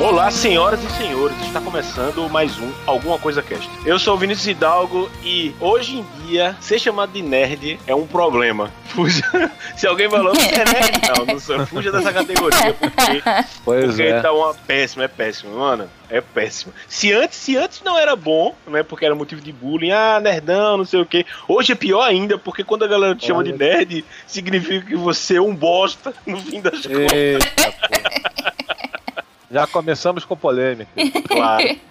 [0.00, 3.68] Olá, senhoras e senhores, está começando mais um Alguma Coisa Cast.
[3.84, 8.06] Eu sou o Vinícius Hidalgo e hoje em dia ser chamado de nerd é um
[8.06, 8.72] problema.
[8.88, 9.22] Fuja.
[9.76, 11.66] Se alguém falou que é nerd, não, não sou.
[11.66, 13.22] Fuja dessa categoria, porque,
[13.62, 14.22] Pois porque é.
[14.22, 15.88] tá uma péssima, é péssimo, mano.
[16.08, 16.72] É péssimo.
[16.88, 18.82] Se antes, se antes não era bom, né?
[18.82, 21.26] Porque era motivo de bullying, ah, nerdão, não sei o quê.
[21.46, 25.36] Hoje é pior ainda, porque quando a galera te chama de nerd, significa que você
[25.36, 27.12] é um bosta, no fim das contas.
[27.12, 28.49] Eita, pô.
[29.50, 30.90] Já começamos com polêmica.
[31.26, 31.76] Claro.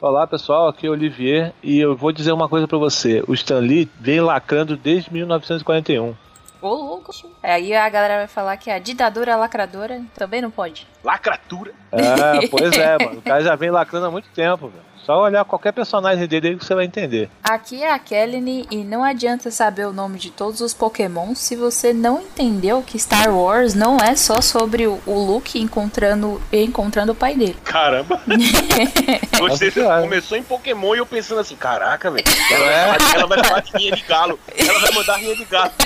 [0.00, 3.22] Olá pessoal, aqui é o Olivier e eu vou dizer uma coisa pra você.
[3.28, 6.14] O Stan Lee vem lacrando desde 1941.
[6.60, 7.12] Ô, louco.
[7.42, 10.86] Aí a galera vai falar que a ditadura é lacradora também não pode.
[11.04, 11.72] Lacratura.
[11.92, 13.18] É, pois é, mano.
[13.20, 14.93] O cara já vem lacrando há muito tempo, velho.
[15.04, 17.28] Só olhar qualquer personagem dele que você vai entender.
[17.42, 21.54] Aqui é a Kelly e não adianta saber o nome de todos os Pokémon se
[21.54, 27.14] você não entendeu que Star Wars não é só sobre o Luke encontrando, encontrando o
[27.14, 27.56] pai dele.
[27.64, 28.18] Caramba.
[29.38, 32.24] Você Nossa, começou em Pokémon e eu pensando assim, caraca, velho.
[32.50, 34.38] Ela, vai falar- ela vai falar de rinha de galo.
[34.56, 35.70] Ela vai mandar rinha de galo.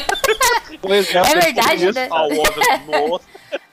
[0.81, 2.09] Pois É verdade, né?
[2.09, 3.25] Nossa,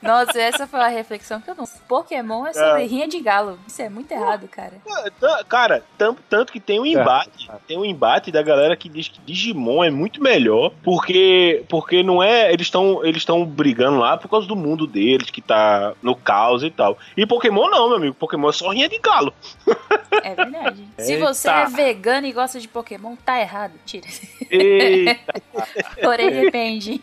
[0.06, 0.40] nossa.
[0.40, 1.64] Essa foi a reflexão que eu não.
[1.88, 3.58] Pokémon é sobre rinha de galo.
[3.66, 4.74] Isso é muito errado, cara.
[5.20, 7.50] Tá- Cara, tanto, tanto que tem um embate.
[7.66, 10.72] Tem um embate da galera que diz que Digimon é muito melhor.
[10.82, 12.52] Porque, porque não é.
[12.52, 16.62] Eles estão eles estão brigando lá por causa do mundo deles, que tá no caos
[16.62, 16.96] e tal.
[17.16, 18.14] E Pokémon não, meu amigo.
[18.14, 19.32] Pokémon é só rinha de galo.
[20.22, 20.84] É verdade.
[20.98, 21.26] Se Eita.
[21.26, 23.72] você é vegano e gosta de Pokémon, tá errado.
[23.84, 24.06] Tira.
[24.50, 25.16] Eita.
[26.02, 27.00] Porém, depende.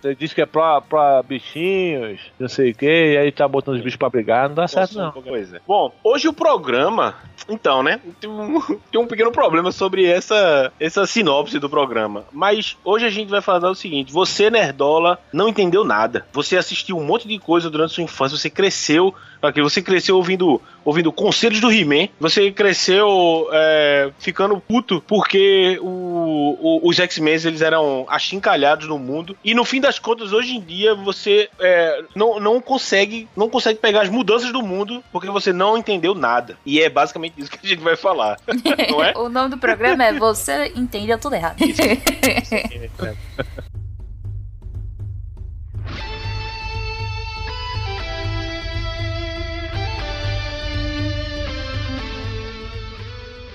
[0.00, 3.76] Você diz que é pra, pra bichinhos, não sei o que, e aí tá botando
[3.76, 5.12] os bichos pra brigar, não dá certo não.
[5.12, 5.60] Coisa.
[5.66, 7.14] Bom, hoje o programa.
[7.48, 8.00] Então, né?
[8.20, 12.24] Tem um, tem um pequeno problema sobre essa, essa sinopse do programa.
[12.32, 16.26] Mas hoje a gente vai falar o seguinte: você, Nerdola, não entendeu nada.
[16.32, 19.14] Você assistiu um monte de coisa durante sua infância, você cresceu.
[19.42, 22.08] Aqui, você cresceu ouvindo, ouvindo conselhos do He-Man.
[22.18, 29.36] Você cresceu é, ficando puto porque o, o- os X-Men eles eram achincalhados no mundo.
[29.44, 33.78] E no fim das contas, hoje em dia, você é, não, não consegue não consegue
[33.78, 36.58] pegar as mudanças do mundo porque você não entendeu nada.
[36.64, 38.38] E é basicamente isso que a gente vai falar.
[38.90, 39.12] não é?
[39.16, 41.56] O nome do programa é Você Entendeu Tudo Errado.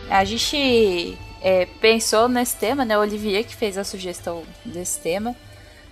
[0.10, 2.98] A gente é, pensou nesse tema, né?
[2.98, 5.36] O Olivier que fez a sugestão desse tema,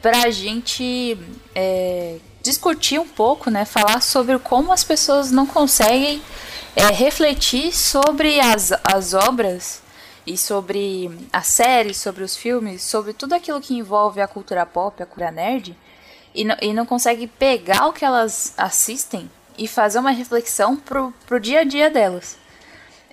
[0.01, 1.17] pra gente
[1.55, 3.65] é, discutir um pouco, né?
[3.65, 6.21] Falar sobre como as pessoas não conseguem
[6.75, 9.81] é, refletir sobre as, as obras
[10.25, 15.01] e sobre as séries, sobre os filmes, sobre tudo aquilo que envolve a cultura pop,
[15.01, 15.75] a cultura nerd,
[16.35, 21.13] e não, e não consegue pegar o que elas assistem e fazer uma reflexão pro,
[21.25, 22.37] pro dia a dia delas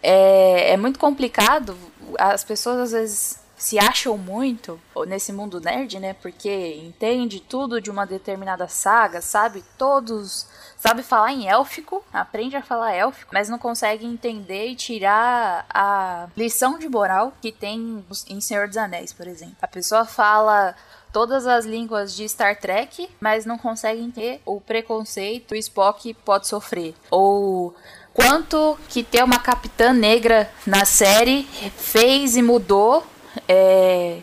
[0.04, 1.74] é, é muito complicado.
[2.18, 6.12] As pessoas às vezes se acham muito nesse mundo nerd, né?
[6.12, 12.62] Porque entende tudo de uma determinada saga, sabe todos, sabe falar em élfico, aprende a
[12.62, 18.38] falar élfico, mas não consegue entender e tirar a lição de moral que tem em
[18.38, 19.56] Senhor dos Anéis, por exemplo.
[19.62, 20.74] A pessoa fala
[21.10, 26.12] todas as línguas de Star Trek, mas não consegue entender o preconceito que o Spock
[26.22, 26.94] pode sofrer.
[27.10, 27.74] Ou
[28.12, 31.44] quanto que ter uma capitã negra na série
[31.78, 33.02] fez e mudou
[33.48, 34.18] é,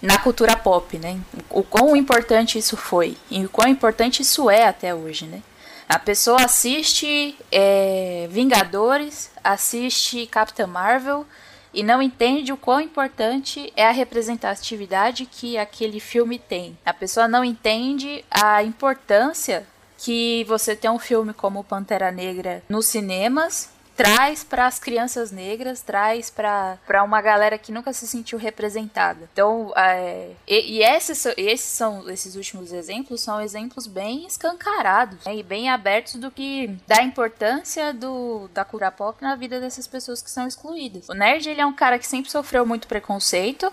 [0.00, 1.18] na cultura pop, né?
[1.48, 5.42] O quão importante isso foi e o quão importante isso é até hoje, né?
[5.88, 11.26] A pessoa assiste é, Vingadores, assiste Capitã Marvel
[11.74, 16.78] e não entende o quão importante é a representatividade que aquele filme tem.
[16.84, 19.66] A pessoa não entende a importância
[19.98, 23.70] que você ter um filme como Pantera Negra nos cinemas
[24.02, 29.28] traz para as crianças negras, traz para uma galera que nunca se sentiu representada.
[29.32, 35.36] Então, é, e, e esses, esses são esses últimos exemplos são exemplos bem escancarados né,
[35.36, 40.22] e bem abertos do que da importância do, da cultura pop na vida dessas pessoas
[40.22, 41.08] que são excluídas.
[41.08, 43.70] O nerd ele é um cara que sempre sofreu muito preconceito,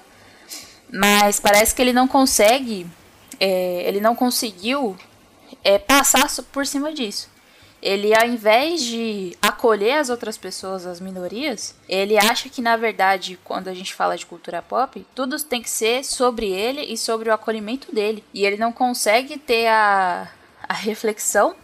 [0.91, 2.85] mas parece que ele não consegue,
[3.39, 4.97] é, ele não conseguiu
[5.63, 7.29] é, passar por cima disso.
[7.81, 13.39] Ele, ao invés de acolher as outras pessoas, as minorias, ele acha que, na verdade,
[13.43, 17.29] quando a gente fala de cultura pop, tudo tem que ser sobre ele e sobre
[17.29, 18.23] o acolhimento dele.
[18.33, 20.31] E ele não consegue ter a,
[20.67, 21.55] a reflexão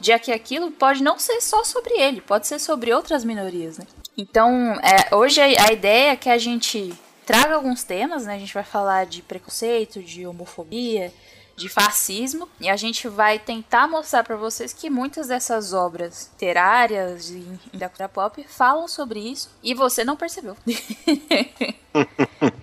[0.00, 3.84] já que aquilo pode não ser só sobre ele, pode ser sobre outras minorias, né?
[4.16, 6.92] Então, é, hoje a ideia é que a gente
[7.26, 8.34] traga alguns temas, né?
[8.34, 11.12] A gente vai falar de preconceito, de homofobia,
[11.60, 17.30] de fascismo, e a gente vai tentar mostrar para vocês que muitas dessas obras literárias
[17.30, 20.56] e da cultura pop falam sobre isso e você não percebeu.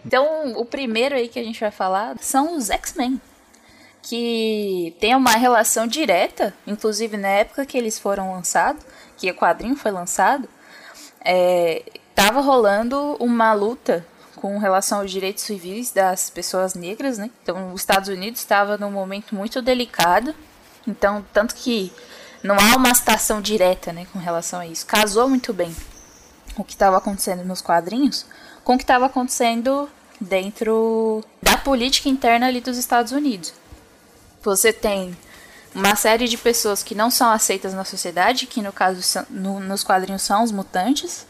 [0.03, 3.21] então, o primeiro aí que a gente vai falar são os X-Men
[4.01, 8.81] que tem uma relação direta, inclusive na época que eles foram lançados,
[9.17, 10.47] que o quadrinho foi lançado,
[11.19, 11.83] é,
[12.15, 14.05] tava rolando uma luta
[14.37, 17.29] com relação aos direitos civis das pessoas negras, né?
[17.43, 20.33] Então, os Estados Unidos estava num momento muito delicado.
[20.87, 21.91] Então, tanto que
[22.41, 24.85] não há uma citação direta, né, com relação a isso.
[24.85, 25.75] Casou muito bem
[26.57, 28.25] o que estava acontecendo nos quadrinhos
[28.63, 29.89] com o que estava acontecendo
[30.19, 33.53] dentro da política interna ali dos Estados Unidos.
[34.43, 35.15] Você tem
[35.73, 39.83] uma série de pessoas que não são aceitas na sociedade, que no caso no, nos
[39.83, 41.26] quadrinhos são os mutantes,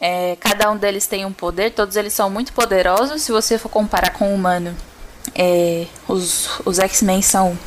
[0.00, 3.22] é, cada um deles tem um poder, todos eles são muito poderosos.
[3.22, 4.74] Se você for comparar com o humano,
[5.34, 7.58] é, os, os X-Men são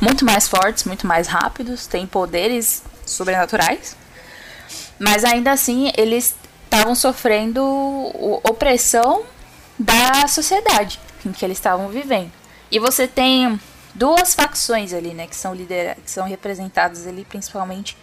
[0.00, 3.96] muito mais fortes, muito mais rápidos, têm poderes sobrenaturais.
[4.98, 7.62] Mas ainda assim, eles estavam sofrendo
[8.44, 9.22] opressão
[9.78, 12.30] da sociedade em que eles estavam vivendo.
[12.70, 13.58] E você tem
[13.94, 17.96] duas facções ali, né, que são que são representadas ali principalmente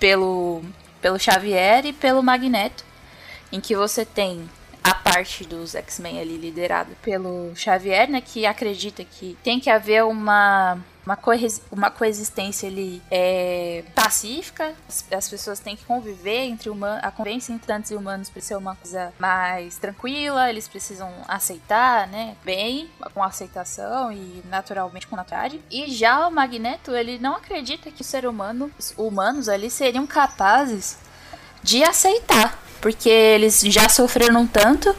[0.00, 0.62] pelo
[1.00, 2.85] pelo Xavier e pelo Magneto,
[3.56, 4.48] em que você tem
[4.84, 10.04] a parte dos X-Men ali liderada pelo Xavier, né, que acredita que tem que haver
[10.04, 11.16] uma uma,
[11.70, 17.52] uma coexistência ali é, pacífica, as, as, pessoas têm que conviver entre humanos, a convivência
[17.52, 23.22] entre tantos humanos precisa ser uma coisa mais tranquila, eles precisam aceitar, né, bem, com
[23.22, 25.62] aceitação e naturalmente com naturalidade.
[25.70, 30.98] E já o Magneto, ele não acredita que os seres humanos, humanos ali seriam capazes
[31.62, 34.94] de aceitar porque eles já sofreram tanto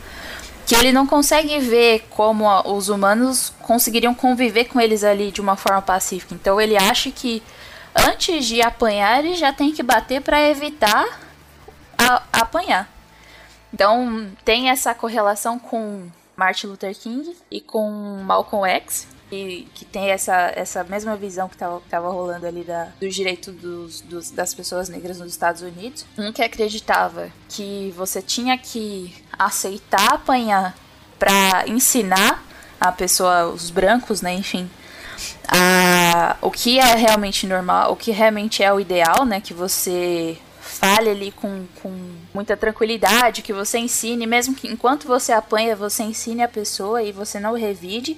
[0.66, 5.56] que ele não consegue ver como os humanos conseguiriam conviver com eles ali de uma
[5.56, 6.36] forma pacífica.
[6.36, 7.42] Então ele acha que
[7.96, 11.06] antes de apanhar, ele já tem que bater para evitar
[11.98, 12.90] a, a apanhar.
[13.74, 20.10] Então tem essa correlação com Martin Luther King e com Malcolm X, que, que tem
[20.10, 24.90] essa, essa mesma visão que tava rolando ali da, do direito dos, dos, das pessoas
[24.90, 26.06] negras nos Estados Unidos.
[26.18, 30.76] Um que acreditava que você tinha que aceitar apanhar
[31.20, 32.44] para ensinar
[32.80, 34.70] a pessoa, os brancos, né, enfim,
[35.48, 40.38] a, o que é realmente normal, o que realmente é o ideal, né, que você
[40.60, 41.92] fale ali com, com
[42.34, 47.12] muita tranquilidade, que você ensine, mesmo que enquanto você apanha, você ensine a pessoa e
[47.12, 48.18] você não revide.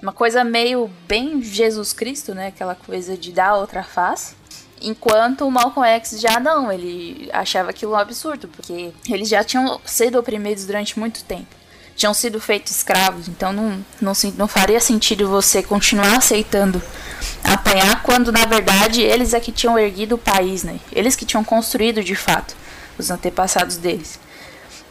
[0.00, 2.48] Uma coisa meio bem Jesus Cristo, né?
[2.48, 4.36] Aquela coisa de dar outra face.
[4.80, 9.80] Enquanto o Malcolm X já não, ele achava aquilo um absurdo, porque eles já tinham
[9.84, 11.48] sido oprimidos durante muito tempo.
[11.96, 16.80] Tinham sido feitos escravos, então não, não, não faria sentido você continuar aceitando
[17.42, 20.78] apanhar quando na verdade eles é que tinham erguido o país, né?
[20.92, 22.54] Eles que tinham construído de fato
[22.96, 24.18] os antepassados deles.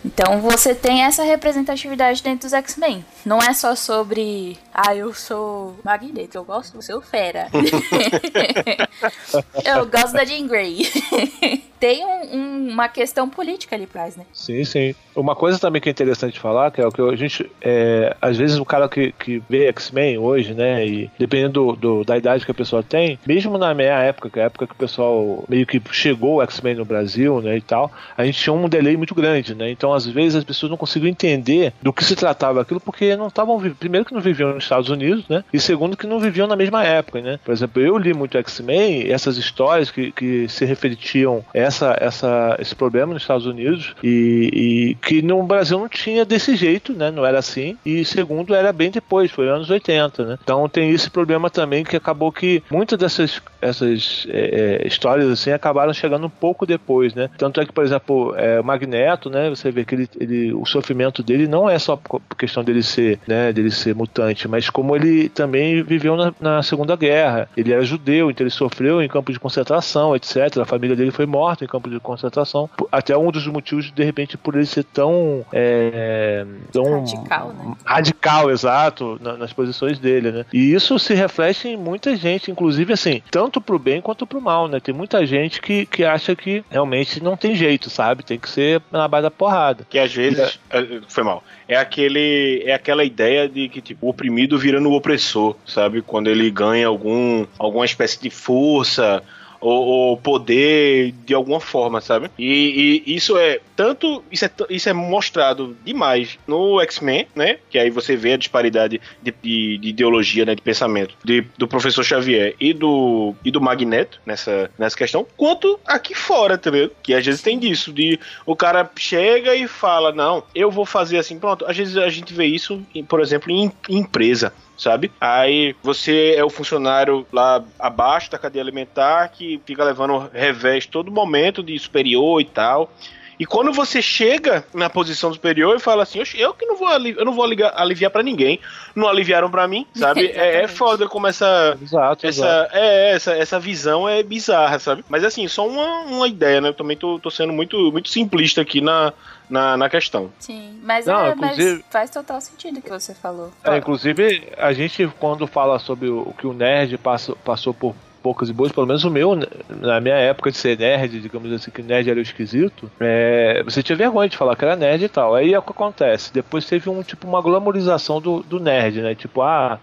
[0.03, 3.05] Então você tem essa representatividade dentro dos X-Men.
[3.25, 7.47] Não é só sobre, ah, eu sou Magneto, eu gosto do seu fera.
[9.65, 10.85] eu gosto da Jean Grey.
[11.79, 14.25] tem um, um, uma questão política ali por trás, né?
[14.33, 14.95] Sim, sim.
[15.15, 18.37] Uma coisa também que é interessante falar, que é o que a gente, é, às
[18.37, 22.45] vezes o cara que, que vê X-Men hoje, né, e dependendo do, do, da idade
[22.45, 25.43] que a pessoa tem, mesmo na minha época, que é a época que o pessoal
[25.47, 28.97] meio que chegou o X-Men no Brasil, né, e tal, a gente tinha um delay
[28.97, 32.61] muito grande, né, então às vezes as pessoas não conseguiam entender do que se tratava
[32.61, 36.19] aquilo porque não estavam, primeiro que não viviam Estados Unidos, né, e segundo que não
[36.19, 37.39] viviam na mesma época, né.
[37.43, 42.75] Por exemplo, eu li muito X-Men, essas histórias que, que se refletiam essa, essa, esse
[42.75, 47.11] problema nos Estados Unidos e, e que no Brasil não tinha desse jeito, né?
[47.11, 47.77] Não era assim.
[47.85, 50.37] E segundo, era bem depois, foi anos 80, né?
[50.43, 55.51] Então tem esse problema também que acabou que muitas dessas essas é, é, histórias assim
[55.51, 57.29] acabaram chegando um pouco depois, né?
[57.37, 59.49] Tanto é que, por exemplo, é, o Magneto, né?
[59.49, 63.19] Você vê que ele, ele, o sofrimento dele não é só por questão dele ser,
[63.27, 63.51] né?
[63.51, 67.49] Dele ser mutante, mas como ele também viveu na, na Segunda Guerra.
[67.55, 70.57] Ele era judeu, então ele sofreu em campos de concentração, etc.
[70.61, 72.69] A família dele foi morta em campos de concentração.
[72.91, 77.75] Até um dos motivos, de repente, por ele ser tão é, tão radical, né?
[77.85, 80.45] radical, exato, nas posições dele, né?
[80.53, 84.67] E isso se reflete em muita gente, inclusive assim, tanto pro bem quanto pro mal,
[84.67, 84.79] né?
[84.79, 88.23] Tem muita gente que, que acha que realmente não tem jeito, sabe?
[88.23, 89.85] Tem que ser na base da porrada.
[89.89, 91.43] Que às vezes é, foi mal.
[91.67, 96.03] É aquele é aquela ideia de que tipo o oprimido vira no opressor, sabe?
[96.03, 99.23] Quando ele ganha algum alguma espécie de força
[99.59, 102.29] ou, ou poder de alguma forma, sabe?
[102.37, 107.57] E, e, isso é tanto isso é, isso é mostrado demais no X-Men, né?
[107.69, 111.67] Que aí você vê a disparidade de, de, de ideologia, né, de pensamento de, do
[111.67, 116.91] professor Xavier e do e do Magneto nessa nessa questão, quanto aqui fora, tá vendo?
[117.01, 121.17] Que às vezes tem disso de o cara chega e fala, não, eu vou fazer
[121.17, 121.65] assim, pronto.
[121.65, 125.11] Às vezes a gente vê isso, por exemplo, em, em empresa sabe?
[125.19, 131.11] Aí você é o funcionário lá abaixo da cadeia alimentar que fica levando revés todo
[131.11, 132.91] momento de superior e tal.
[133.39, 137.19] E quando você chega na posição superior e fala assim, eu que não vou aliviar,
[137.19, 138.59] eu não vou aliviar, aliviar para ninguém,
[138.95, 140.25] não aliviaram para mim, sabe?
[140.33, 142.75] é, é, foda como essa exato, essa exato.
[142.75, 145.05] é essa essa visão é bizarra, sabe?
[145.07, 146.69] Mas assim, só uma, uma ideia, né?
[146.69, 149.13] Eu também tô, tô sendo muito muito simplista aqui na
[149.49, 150.31] na, na questão.
[150.39, 151.57] Sim, mas, Não, é, mas
[151.89, 153.51] faz total sentido o que você falou.
[153.63, 158.49] É, inclusive, a gente, quando fala sobre o, que o nerd passou, passou por poucas
[158.49, 159.35] e boas, pelo menos o meu,
[159.69, 163.81] na minha época de ser nerd, digamos assim, que nerd era o esquisito, é, você
[163.81, 165.33] tinha vergonha de falar que era nerd e tal.
[165.33, 166.33] Aí é o que acontece.
[166.33, 169.15] Depois teve um tipo uma glamorização do, do nerd, né?
[169.15, 169.79] Tipo, ah,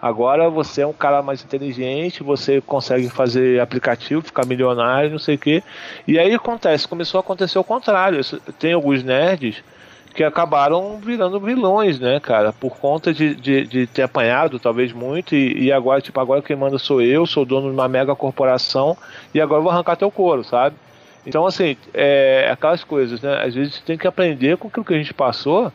[0.00, 5.36] Agora você é um cara mais inteligente, você consegue fazer aplicativo, ficar milionário, não sei
[5.36, 5.62] o quê.
[6.06, 8.20] E aí acontece, começou a acontecer o contrário.
[8.58, 9.62] Tem alguns nerds
[10.16, 12.52] que acabaram virando vilões, né, cara?
[12.52, 16.56] Por conta de, de, de ter apanhado, talvez muito, e, e, agora, tipo, agora quem
[16.56, 18.96] manda sou eu, sou dono de uma mega corporação,
[19.34, 20.74] e agora vou arrancar teu couro, sabe?
[21.26, 23.44] Então, assim, é aquelas coisas, né?
[23.44, 25.70] Às vezes tem que aprender com aquilo que a gente passou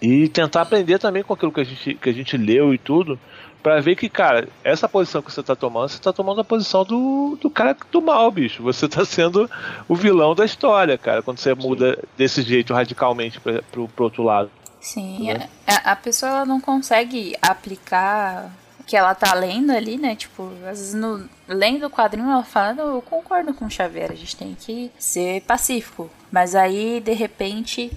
[0.00, 3.18] e tentar aprender também com aquilo que a gente, que a gente leu e tudo,
[3.62, 6.84] para ver que, cara, essa posição que você tá tomando, você tá tomando a posição
[6.84, 8.62] do, do cara do mal, bicho.
[8.62, 9.50] Você tá sendo
[9.88, 11.60] o vilão da história, cara, quando você Sim.
[11.60, 14.50] muda desse jeito radicalmente pra, pro, pro outro lado.
[14.80, 15.48] Sim, né?
[15.66, 20.14] a, a pessoa não consegue aplicar o que ela tá lendo ali, né?
[20.14, 24.14] Tipo, às vezes no, lendo o quadrinho ela fala, eu concordo com o Xavier, a
[24.14, 26.08] gente tem que ser pacífico.
[26.30, 27.90] Mas aí, de repente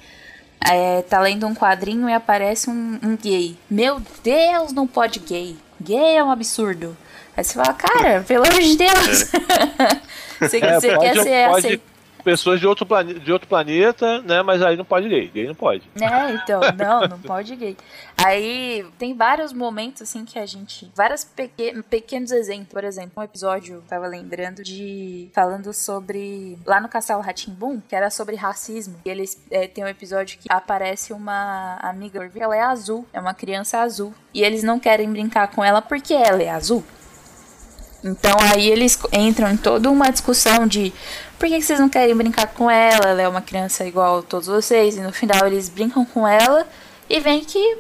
[0.69, 3.57] é, tá lendo um quadrinho e aparece um, um, gay.
[3.69, 5.55] Meu Deus, não pode gay.
[5.79, 6.95] Gay é um absurdo.
[7.35, 9.33] Aí você fala, cara, pelo amor de Deus.
[9.33, 10.47] É.
[10.47, 11.90] você, é, você quer ser aceito
[12.23, 14.41] pessoas de outro, plane de outro planeta, né?
[14.41, 15.27] Mas aí não pode gay.
[15.27, 15.89] Gay não pode.
[15.99, 17.75] É, então, não, não pode gay.
[18.17, 20.91] Aí tem vários momentos assim que a gente.
[20.95, 22.69] Vários pequ pequenos exemplos.
[22.71, 25.29] Por exemplo, um episódio, tava lembrando de.
[25.33, 26.57] falando sobre.
[26.65, 28.95] Lá no Castelo Ratimbum, que era sobre racismo.
[29.05, 33.33] E eles é, tem um episódio que aparece uma amiga, ela é azul, é uma
[33.33, 34.13] criança azul.
[34.33, 36.83] E eles não querem brincar com ela porque ela é azul.
[38.03, 40.91] Então aí eles entram em toda uma discussão de
[41.41, 43.09] por que, vocês não querem brincar com ela?
[43.09, 44.95] Ela é uma criança igual a todos vocês.
[44.95, 46.67] E no final eles brincam com ela
[47.09, 47.79] e vem que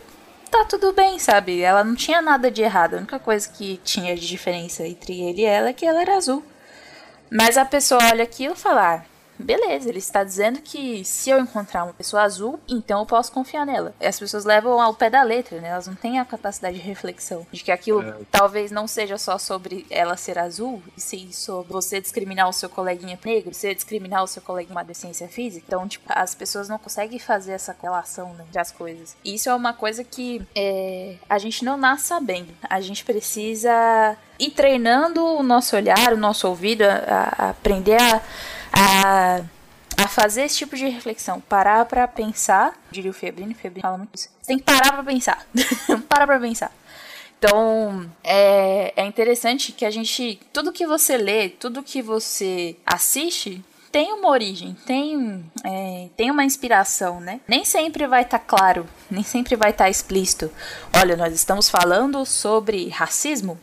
[0.49, 1.61] tá tudo bem, sabe?
[1.61, 2.95] Ela não tinha nada de errado.
[2.95, 6.17] A única coisa que tinha de diferença entre ele e ela é que ela era
[6.17, 6.43] azul.
[7.31, 9.05] Mas a pessoa olha aquilo e fala: ah,
[9.41, 13.65] beleza, ele está dizendo que se eu encontrar uma pessoa azul, então eu posso confiar
[13.65, 13.93] nela.
[13.99, 15.69] E as pessoas levam ao pé da letra, né?
[15.69, 17.45] Elas não têm a capacidade de reflexão.
[17.51, 18.15] De que aquilo é.
[18.31, 22.69] talvez não seja só sobre ela ser azul, e sim sobre você discriminar o seu
[22.69, 25.65] coleguinha negro, você discriminar o seu coleguinha uma deficiência física.
[25.67, 29.15] Então, tipo, as pessoas não conseguem fazer essa relação né, entre as coisas.
[29.23, 32.49] E isso é uma coisa que é, a gente não nasce sabendo.
[32.69, 38.21] A gente precisa ir treinando o nosso olhar, o nosso ouvido, a, a aprender a
[38.71, 39.41] a,
[39.97, 41.41] a fazer esse tipo de reflexão.
[41.41, 44.29] Parar para pensar, diria o Febrino, Febrino fala muito isso.
[44.41, 45.45] Você tem que parar para pensar.
[46.07, 46.71] parar para pensar.
[47.37, 50.39] Então, é, é interessante que a gente.
[50.53, 56.45] Tudo que você lê, tudo que você assiste, tem uma origem, tem, é, tem uma
[56.45, 57.41] inspiração, né?
[57.47, 60.49] Nem sempre vai estar tá claro, nem sempre vai estar tá explícito.
[60.95, 63.59] Olha, nós estamos falando sobre racismo,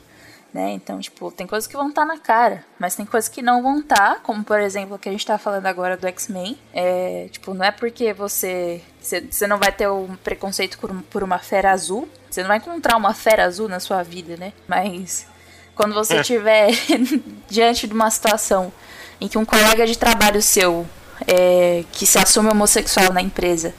[0.53, 0.73] né?
[0.73, 3.63] Então, tipo, tem coisas que vão estar tá na cara, mas tem coisas que não
[3.63, 6.59] vão estar, tá, como por exemplo o que a gente tá falando agora do X-Men.
[6.73, 11.39] É, tipo, não é porque você, você não vai ter um preconceito por, por uma
[11.39, 14.53] fera azul, você não vai encontrar uma fera azul na sua vida, né?
[14.67, 15.27] Mas
[15.75, 16.21] quando você é.
[16.21, 16.71] estiver
[17.49, 18.73] diante de uma situação
[19.21, 20.87] em que um colega de trabalho seu
[21.27, 23.75] é, que se assume homossexual na empresa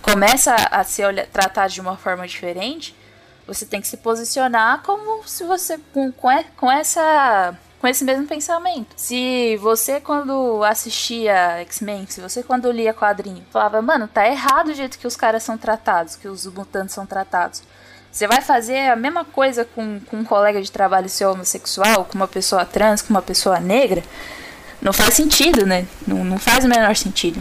[0.00, 2.94] começa a ser tratado de uma forma diferente,
[3.48, 8.88] você tem que se posicionar como se você com, com essa com esse mesmo pensamento.
[8.96, 14.74] Se você quando assistia X-Men, se você quando lia quadrinho, falava, mano, tá errado o
[14.74, 17.62] jeito que os caras são tratados, que os mutantes são tratados.
[18.10, 22.16] Você vai fazer a mesma coisa com, com um colega de trabalho seu homossexual, com
[22.16, 24.02] uma pessoa trans, com uma pessoa negra?
[24.82, 25.86] Não faz sentido, né?
[26.06, 27.40] Não, não faz o menor sentido.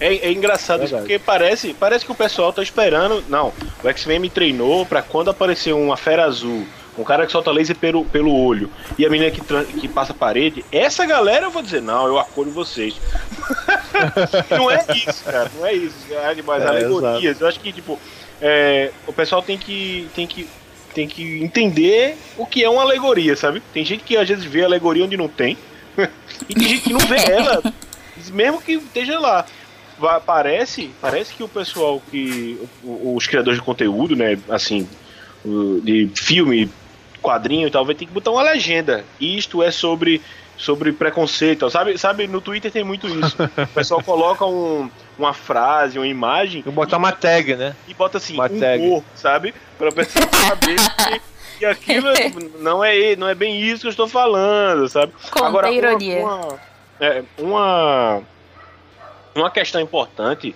[0.00, 3.24] É, é engraçado isso, porque parece, parece que o pessoal tá esperando.
[3.28, 3.52] Não,
[3.82, 6.66] o X-Men me treinou para quando aparecer uma fera azul
[6.98, 9.40] um cara que solta laser pelo, pelo olho e a menina que,
[9.80, 12.94] que passa a parede, essa galera eu vou dizer, não, eu acolho vocês.
[14.50, 15.94] não é isso, cara, não é isso.
[16.10, 17.22] É, mas é, alegorias.
[17.24, 17.44] Exato.
[17.44, 17.98] Eu acho que, tipo,
[18.42, 20.48] é, o pessoal tem que, tem que
[20.94, 23.62] tem que entender o que é uma alegoria, sabe?
[23.72, 25.56] Tem gente que às vezes vê alegoria onde não tem,
[26.48, 27.62] e tem gente que não vê ela,
[28.32, 29.46] mesmo que esteja lá.
[30.24, 32.60] Parece, parece que o pessoal que.
[32.82, 34.38] Os criadores de conteúdo, né?
[34.48, 34.88] Assim,
[35.82, 36.70] de filme,
[37.22, 39.04] quadrinho e tal, vai ter que botar uma legenda.
[39.20, 40.20] Isto é sobre
[40.58, 41.96] sobre preconceito, sabe?
[41.96, 43.36] Sabe, no Twitter tem muito isso.
[43.40, 46.64] O pessoal coloca um, uma frase, uma imagem.
[46.66, 47.76] E botar uma tag, né?
[47.86, 49.04] E bota assim, uma um tag.
[49.14, 49.54] sabe?
[49.78, 50.76] Pra pessoa saber
[51.58, 52.08] que, aquilo
[52.58, 55.12] não é, não é bem isso que eu estou falando, sabe?
[55.30, 56.18] Conta Agora, ironia.
[56.18, 56.58] Uma, uma,
[57.00, 58.22] é, uma,
[59.40, 60.54] uma questão importante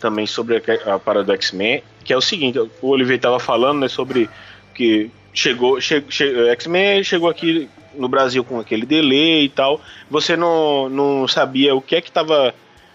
[0.00, 3.88] também sobre a, parada do X-Men, que é o seguinte, o Olivier estava falando, né,
[3.88, 4.28] sobre
[4.74, 10.36] que chegou, che, che, X-Men chegou aqui no Brasil com aquele delay e tal, você
[10.36, 12.54] não, não sabia o que é que estava.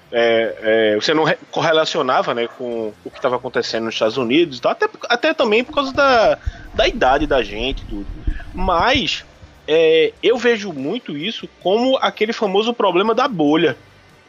[0.10, 4.72] É, é, você não correlacionava né, com o que estava acontecendo nos Estados Unidos tal,
[4.72, 6.38] até, até também por causa da,
[6.74, 8.08] da idade da gente tudo.
[8.53, 9.25] Mas
[9.67, 13.75] é, eu vejo muito isso como aquele famoso problema da bolha,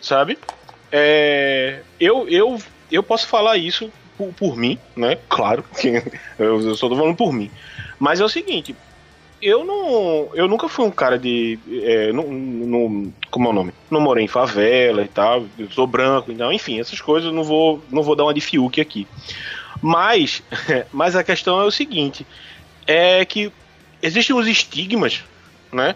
[0.01, 0.37] sabe?
[0.91, 2.59] É, eu, eu,
[2.91, 5.19] eu posso falar isso por, por mim, né?
[5.29, 5.65] Claro,
[6.39, 7.51] eu, eu só tô falando por mim.
[7.99, 8.75] Mas é o seguinte,
[9.41, 10.31] eu não.
[10.35, 11.59] Eu nunca fui um cara de.
[11.83, 13.73] É, no, como é o nome?
[13.91, 15.47] Não morei em favela e tal.
[15.59, 18.81] Eu sou branco, então, enfim, essas coisas não vou, não vou dar uma de Fiuk
[18.81, 19.07] aqui.
[19.81, 20.43] Mas,
[20.93, 22.27] mas a questão é o seguinte:
[22.87, 23.53] é que
[24.03, 25.25] existem os estigmas,
[25.73, 25.95] né?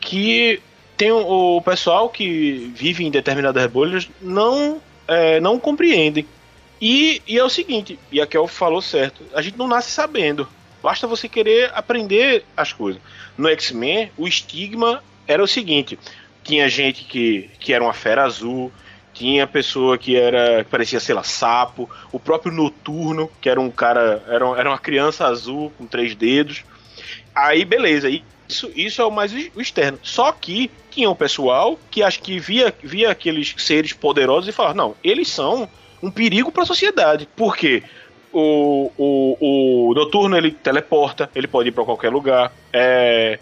[0.00, 0.60] Que
[0.96, 6.26] tem o, pessoal que vive em determinadas bolhas não, é, não compreendem.
[6.80, 10.48] E, e é o seguinte, e a Kel falou certo, a gente não nasce sabendo.
[10.82, 13.00] Basta você querer aprender as coisas.
[13.38, 15.98] No X-Men, o estigma era o seguinte:
[16.42, 18.70] tinha gente que, que era uma fera azul,
[19.14, 23.70] tinha pessoa que era que parecia, sei lá, sapo, o próprio Noturno, que era um
[23.70, 26.64] cara, era, era uma criança azul com três dedos.
[27.34, 28.08] Aí, beleza,
[28.48, 29.98] isso, isso é o mais o externo.
[30.02, 34.74] Só que tinha um pessoal que acho que via, via aqueles seres poderosos e falava:
[34.74, 35.68] não, eles são
[36.02, 37.28] um perigo para a sociedade.
[37.36, 37.82] Por quê?
[38.34, 39.36] o, o,
[39.90, 42.52] o Noturno ele teleporta, ele pode ir para qualquer lugar.
[42.72, 43.38] É,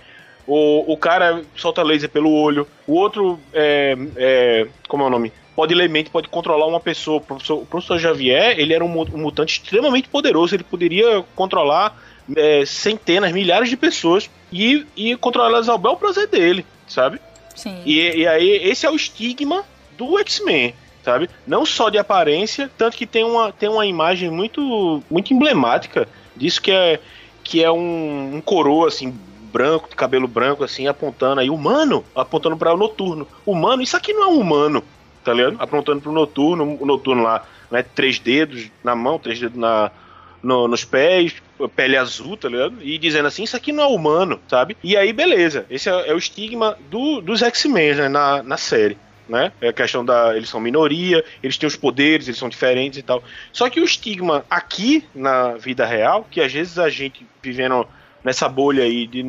[0.46, 2.68] o, o cara solta laser pelo olho.
[2.86, 5.32] O outro, é, é, como é o nome?
[5.56, 7.16] Pode ler mente, pode controlar uma pessoa.
[7.16, 10.54] O professor, o professor Xavier, ele era um, um, mutante extremamente poderoso.
[10.54, 11.98] Ele poderia controlar
[12.36, 17.18] é, centenas, milhares de pessoas e, e controlá-las ao bel prazer dele, sabe?
[17.54, 17.82] Sim.
[17.84, 19.64] E, e aí, esse é o estigma
[19.96, 21.28] do X-Men sabe?
[21.46, 26.62] Não só de aparência, tanto que tem uma, tem uma imagem muito, muito emblemática disso
[26.62, 27.00] que é,
[27.42, 29.12] que é um, um coroa, assim,
[29.52, 33.26] branco, de cabelo branco, assim, apontando aí, humano, apontando para o noturno.
[33.44, 34.82] Humano, isso aqui não é um humano,
[35.22, 35.56] tá ligado?
[35.58, 37.82] Apontando pro noturno, o noturno lá, né?
[37.82, 39.90] Três dedos na mão, três dedos na,
[40.42, 41.34] no, nos pés,
[41.68, 42.76] pele azul, tá ligado?
[42.82, 44.76] E dizendo assim, isso aqui não é humano, sabe?
[44.82, 45.66] E aí, beleza.
[45.70, 48.96] Esse é, é o estigma do, dos X-Men, né, na, na série
[49.28, 49.52] né?
[49.60, 50.36] É a questão da.
[50.36, 53.22] Eles são minoria, eles têm os poderes, eles são diferentes e tal.
[53.52, 57.86] Só que o estigma aqui na vida real, que às vezes a gente vivendo
[58.22, 59.22] nessa bolha aí de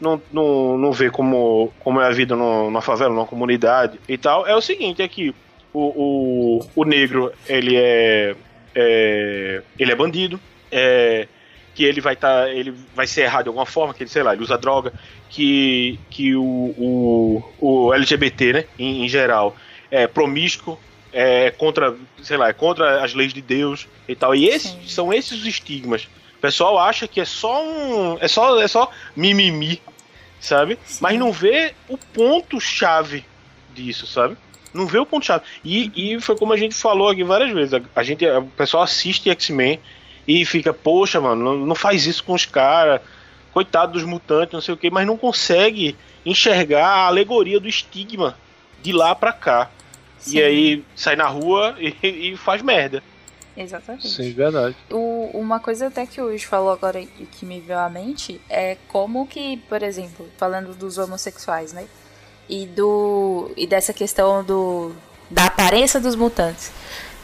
[0.00, 4.16] não, não, não ver como, como é a vida no, numa favela, numa comunidade e
[4.16, 5.34] tal, é o seguinte: é que
[5.72, 8.34] o, o, o negro ele é,
[8.74, 9.62] é.
[9.78, 11.28] ele é bandido, é
[11.74, 14.22] que ele vai estar, tá, ele vai ser errado de alguma forma, que ele, sei
[14.22, 14.92] lá, ele usa droga,
[15.28, 19.56] que, que o, o, o LGBT, né, em, em, geral,
[19.90, 20.78] é promíscuo,
[21.12, 24.34] é contra, sei lá, é contra as leis de Deus e tal.
[24.34, 24.88] E esses Sim.
[24.88, 26.04] são esses os estigmas.
[26.36, 29.80] O pessoal acha que é só um, é só é só mimimi,
[30.40, 30.78] sabe?
[30.84, 30.98] Sim.
[31.02, 33.24] Mas não vê o ponto chave
[33.74, 34.36] disso, sabe?
[34.72, 35.44] Não vê o ponto chave.
[35.64, 37.74] E, e foi como a gente falou aqui várias vezes.
[37.74, 39.80] A, a gente, o pessoal assiste X-Men
[40.30, 43.00] e fica, poxa, mano, não, não faz isso com os caras,
[43.52, 48.36] coitado dos mutantes, não sei o que, mas não consegue enxergar a alegoria do estigma
[48.80, 49.68] de lá pra cá.
[50.20, 50.36] Sim.
[50.36, 53.02] E aí sai na rua e, e, faz merda.
[53.56, 54.08] Exatamente.
[54.08, 54.76] Sim, verdade.
[54.88, 58.76] O, uma coisa até que o Luiz falou agora que me veio à mente é
[58.86, 61.86] como que, por exemplo, falando dos homossexuais, né?
[62.48, 63.50] E do.
[63.56, 64.92] e dessa questão do.
[65.28, 66.70] da aparência dos mutantes.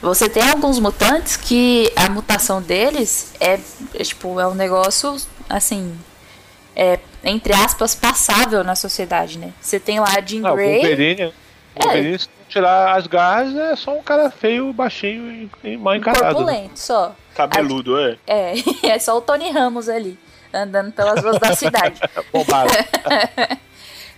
[0.01, 3.59] Você tem alguns mutantes que a mutação deles é,
[3.95, 5.17] é tipo, é um negócio
[5.49, 5.99] assim,
[6.75, 9.53] é, entre aspas, passável na sociedade, né?
[9.61, 10.81] Você tem lá a Jean Grey.
[10.81, 11.33] Wolverine, é.
[11.83, 16.35] Wolverine, se tirar as garras, é só um cara feio, baixinho e, mal encarado.
[16.35, 17.15] Corpulento, só.
[17.35, 18.19] Cabeludo, a, é.
[18.27, 18.55] É,
[18.95, 20.19] é só o Tony Ramos ali.
[20.53, 22.01] andando pelas ruas da cidade.
[22.33, 22.71] Bombado.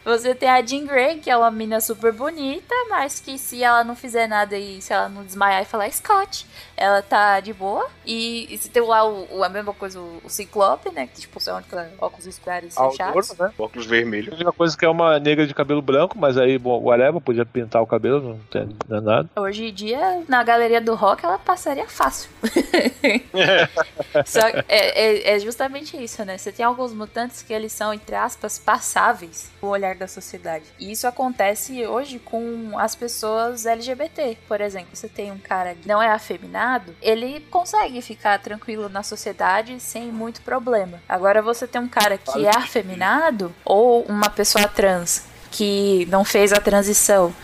[0.09, 3.85] Você tem a Jean Grey, que é uma menina super bonita, mas que se ela
[3.85, 6.47] não fizer nada e se ela não desmaiar e falar Scott,
[6.79, 7.87] ela tá de boa.
[8.07, 11.07] E, e você tem lá o, o- a mesma coisa, o, o Ciclope, né?
[11.07, 11.63] Que tipo, são
[12.01, 13.01] óculos escuros fechados.
[13.01, 13.53] Aldoro, né?
[13.59, 14.33] Óculos vermelhos.
[14.33, 17.45] A única coisa que é uma negra de cabelo branco, mas aí, bom, whatever, podia
[17.45, 19.29] pintar o cabelo, não tem não é nada.
[19.37, 22.31] Hoje em dia, na galeria do rock, ela passaria fácil.
[24.27, 26.39] Só que é, é, é justamente isso, né?
[26.39, 30.65] Você tem alguns mutantes que eles são, entre aspas, passáveis no olhar da sociedade.
[30.79, 34.39] E isso acontece hoje com as pessoas LGBT.
[34.47, 36.68] Por exemplo, você tem um cara que não é afeminado,
[37.01, 41.01] ele consegue ficar tranquilo na sociedade sem muito problema.
[41.09, 46.53] Agora você tem um cara que é afeminado ou uma pessoa trans que não fez
[46.53, 47.35] a transição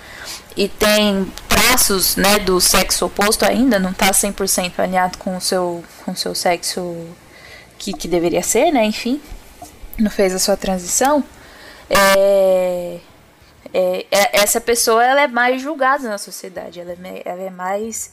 [0.57, 5.83] e tem traços, né, do sexo oposto ainda, não tá 100% alinhado com o seu
[6.05, 7.09] com o seu sexo
[7.79, 9.21] que, que deveria ser, né, enfim,
[9.99, 11.25] não fez a sua transição,
[11.91, 12.99] é,
[13.73, 18.13] é, é- essa pessoa ela é mais julgada na sociedade, ela é, ela é mais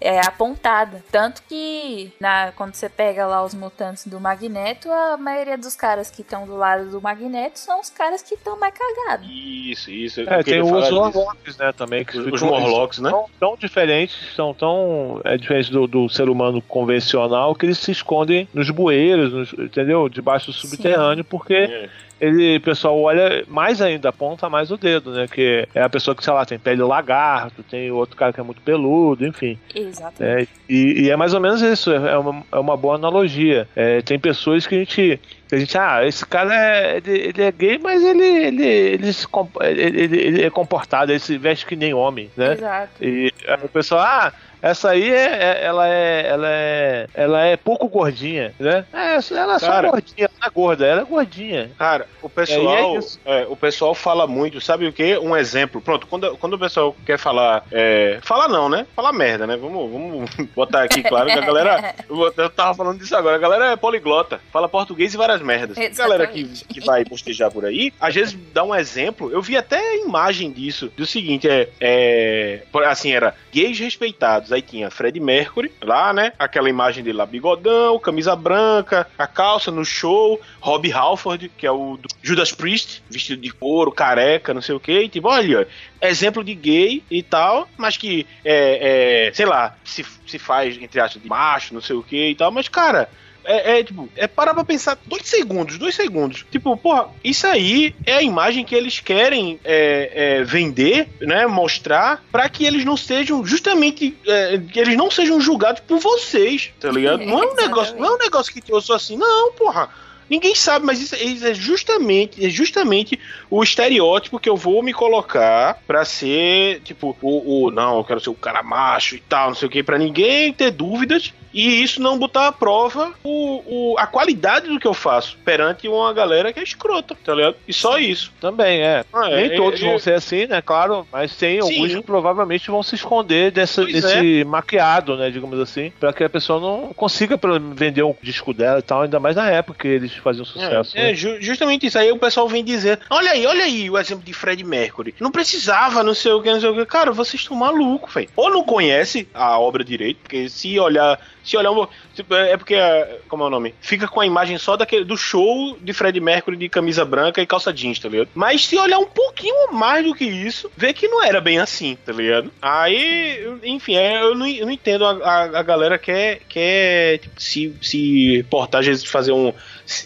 [0.00, 1.02] é, apontada.
[1.12, 6.10] Tanto que na, quando você pega lá os mutantes do Magneto, a maioria dos caras
[6.10, 9.28] que estão do lado do Magneto são os caras que estão mais cagados.
[9.30, 10.20] Isso, isso.
[10.22, 10.70] É, tem os.
[10.70, 12.04] Morlocks, né, também.
[12.04, 13.10] Que Os- Morlocks, né?
[13.10, 17.90] São tão diferentes, são tão é, diferentes do, do ser humano convencional que eles se
[17.92, 20.08] escondem nos bueiros, nos- entendeu?
[20.08, 21.88] Debaixo do subterrâneo, porque É.
[22.20, 25.26] ele, o pessoal olha mais ainda, aponta mais o dedo, né?
[25.26, 28.42] Que é a pessoa que, sei lá, tem pele lagarto, tem outro cara que é
[28.42, 29.58] muito peludo, enfim.
[29.74, 30.48] Exatamente.
[30.50, 33.66] É, e, e é mais ou menos isso, é uma, é uma boa analogia.
[33.74, 35.20] É, tem pessoas que a gente.
[35.50, 39.26] a gente, ah, esse cara é, ele, ele é gay, mas ele, ele, ele, se
[39.62, 42.52] ele, ele- ele é comportado, ele se veste que nem homem, né?
[42.52, 42.90] Exato.
[43.04, 43.32] E
[43.64, 48.54] o pessoal, ah, essa aí é, é- ela é, ela é, ela é pouco gordinha,
[48.58, 48.84] né?
[48.92, 49.90] É, ela é só Cara.
[49.90, 51.70] gordinha, ela é gorda, ela é gordinha.
[51.78, 55.18] Cara, o pessoal, é é, o pessoal fala muito, sabe o que?
[55.18, 55.80] Um exemplo.
[55.80, 58.86] Pronto, quando, quando o pessoal quer falar, é, falar não, né?
[58.94, 59.56] Falar merda, né?
[59.56, 63.72] Vamos, vamos botar aqui claro que a galera, eu, tava falando disso agora, a galera
[63.72, 65.78] é poliglota, fala português e várias merdas.
[65.78, 69.30] A galera que, que vai postejar por aí, às vezes dá um exemplo.
[69.30, 74.49] Eu vi até imagem disso, do seguinte, é, é assim, era gays respeitados.
[74.52, 76.32] Aí tinha Fred Mercury lá, né?
[76.38, 81.72] Aquela imagem dele lá, bigodão, camisa branca, a calça no show, Rob Halford, que é
[81.72, 85.66] o Judas Priest, vestido de couro, careca, não sei o que, tipo, olha,
[86.00, 91.00] exemplo de gay e tal, mas que, é, é, sei lá, se, se faz, entre
[91.00, 93.08] aspas, de macho, não sei o que e tal, mas, cara,
[93.44, 96.44] é, é, tipo, é parar pra pensar dois segundos, dois segundos.
[96.50, 101.46] Tipo, porra, isso aí é a imagem que eles querem é, é, vender, né?
[101.46, 104.16] Mostrar pra que eles não sejam justamente.
[104.26, 107.24] é, que eles não sejam julgados por vocês, tá ligado?
[107.24, 109.88] Não é um negócio, não é um negócio que eu sou assim, não, porra.
[110.30, 113.18] Ninguém sabe, mas isso, isso é justamente é justamente
[113.50, 118.20] o estereótipo que eu vou me colocar pra ser, tipo, o, o não, eu quero
[118.20, 121.82] ser o cara macho e tal, não sei o que, pra ninguém ter dúvidas e
[121.82, 126.12] isso não botar à prova o, o- a qualidade do que eu faço perante uma
[126.12, 127.56] galera que é escrota, tá ligado?
[127.66, 128.32] E só isso.
[128.40, 129.04] Também, é.
[129.12, 129.98] Ah, é, Nem todos é, vão é.
[129.98, 130.62] ser assim, né?
[130.62, 131.72] Claro, mas tem Sim.
[131.74, 134.00] alguns que provavelmente vão se esconder dessa, Pois é.
[134.00, 135.30] desse maquiado, né?
[135.30, 137.38] Digamos assim, pra que a pessoa não consiga
[137.74, 140.96] vender um disco dela e tal, ainda mais na época que eles faziam sucesso.
[140.96, 141.10] É, né?
[141.10, 141.98] é, ju- justamente isso.
[141.98, 145.14] Aí o pessoal vem dizer: olha aí, olha aí o exemplo de Fred Mercury.
[145.20, 146.86] Não precisava, não sei o que, não sei o que.
[146.86, 148.28] Cara, vocês estão malucos, velho.
[148.36, 151.18] Ou não conhece a obra direito, porque se olhar.
[151.42, 151.86] Se olhar um.
[152.14, 152.74] tipo, É porque.
[152.74, 153.74] é, Como é o nome?
[153.80, 157.46] Fica com a imagem só daquele, do show de Fred Mercury de camisa branca e
[157.46, 158.28] calça jeans, tá ligado?
[158.34, 161.96] Mas se olhar um pouquinho mais do que isso, vê que não era bem assim,
[162.04, 162.52] tá ligado?
[162.60, 167.40] Aí, enfim, é, eu, não, eu não entendo a, a, a galera quer, quer tipo,
[167.40, 169.52] se, se portar, às vezes, fazer um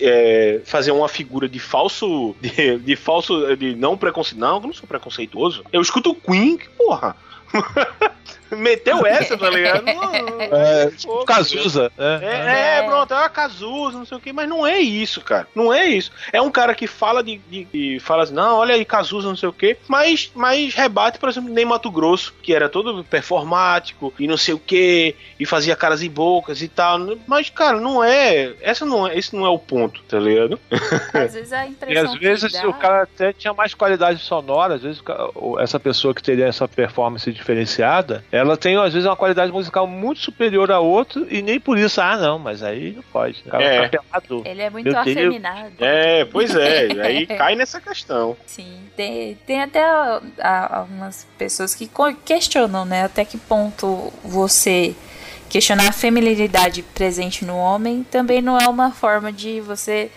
[0.00, 2.34] é, fazer uma figura de falso.
[2.40, 3.56] De, de falso.
[3.56, 4.40] De não preconceito.
[4.40, 5.64] Não, eu não sou preconceituoso.
[5.72, 7.16] Eu escuto Queen, que porra.
[8.56, 9.84] Meteu essa, tá ligado?
[9.84, 12.20] Não, É, pô, Cazuza, né?
[12.22, 15.46] é, é, pronto, é uma Cazuza, não sei o que, mas não é isso, cara.
[15.54, 16.10] Não é isso.
[16.32, 17.38] É um cara que fala de.
[17.48, 21.18] de, de- fala assim, não, olha aí, Cazuza, não sei o que, mas, mas rebate,
[21.18, 25.46] por exemplo, nem Mato Grosso, que era todo performático e não sei o que, e
[25.46, 26.98] fazia caras e bocas e tal.
[27.26, 28.52] Mas, cara, não é.
[28.60, 30.58] Essa não é esse não é o ponto, tá ligado?
[31.12, 32.68] Às vezes a E às vezes que dá...
[32.68, 35.02] o cara até tinha mais qualidade sonora, às vezes
[35.58, 40.20] essa pessoa que teria essa performance diferenciada, ela tem às vezes uma qualidade musical muito
[40.20, 43.42] superior a outro e nem por isso, ah não, mas aí não pode.
[43.46, 43.84] O cara É.
[43.84, 44.42] fica pelado.
[44.44, 45.72] Ele é muito Meu afeminado.
[45.80, 46.88] É, pois é.
[47.02, 48.36] Aí cai nessa questão.
[48.46, 49.82] Sim, tem, tem até
[50.42, 51.90] algumas pessoas que
[52.24, 54.94] questionam, né, até que ponto você
[55.48, 60.10] questionar a feminilidade presente no homem também não é uma forma de você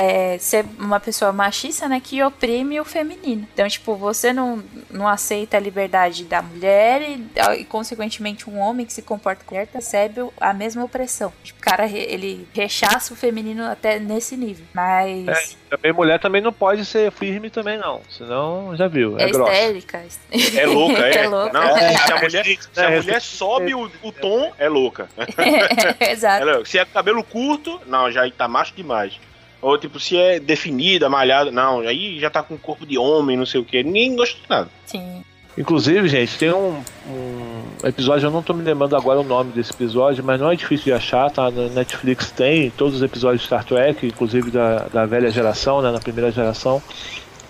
[0.00, 3.46] é, ser uma pessoa machista, né, que oprime o feminino.
[3.52, 7.26] Então, tipo, você não, não aceita a liberdade da mulher e,
[7.60, 11.32] e consequentemente, um homem que se comporta com mulher recebe a mesma opressão.
[11.42, 14.64] Tipo, o cara, ele rechaça o feminino até nesse nível.
[14.72, 15.28] Mas...
[15.28, 18.00] É, também mulher também não pode ser firme também, não.
[18.08, 20.04] Senão, já viu, é, é histérica.
[20.56, 21.16] É louca, é.
[21.16, 21.52] é louca.
[21.52, 25.08] Não, se a mulher, se a mulher sobe o, o tom, é louca.
[25.98, 26.48] É, exato.
[26.48, 29.18] É se é cabelo curto, não, já tá macho demais.
[29.62, 33.46] Ou tipo, se é definida, malhada, não, aí já tá com corpo de homem, não
[33.46, 33.82] sei o que.
[33.82, 34.68] Ninguém gosta de nada.
[34.84, 35.22] Sim.
[35.56, 39.70] Inclusive, gente, tem um, um, episódio, eu não tô me lembrando agora o nome desse
[39.70, 41.50] episódio, mas não é difícil de achar, tá?
[41.50, 45.92] Na Netflix tem todos os episódios de Star Trek, inclusive da, da velha geração, né?
[45.92, 46.82] Na primeira geração.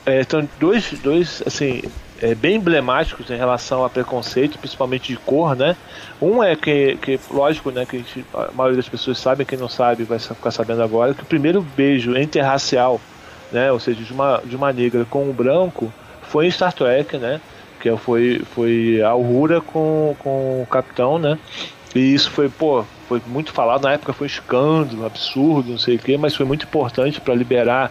[0.04, 1.82] É, então, dois, dois, assim,
[2.22, 5.76] é, bem emblemáticos em relação a preconceito, principalmente de cor, né?
[6.20, 9.58] Um é que, que lógico, né, que a, gente, a maioria das pessoas sabe, quem
[9.58, 13.00] não sabe vai ficar sabendo agora, que o primeiro beijo interracial,
[13.50, 17.18] né, ou seja, de uma, de uma negra com um branco, foi em Star Trek,
[17.18, 17.40] né?
[17.80, 21.36] Que foi, foi a Aurora com, com o Capitão, né?
[21.92, 25.96] E isso foi, pô, foi muito falado, na época foi um escândalo, absurdo, não sei
[25.96, 27.90] o quê, mas foi muito importante para liberar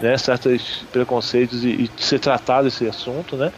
[0.00, 3.52] né, certos preconceitos e, e, ser tratado esse assunto, né?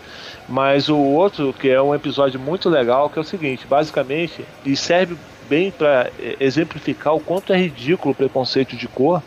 [0.48, 4.76] Mas o outro, que é um episódio muito legal, que é o seguinte, basicamente, e
[4.76, 5.16] serve
[5.48, 9.22] bem para exemplificar o quanto é ridículo o preconceito de cor,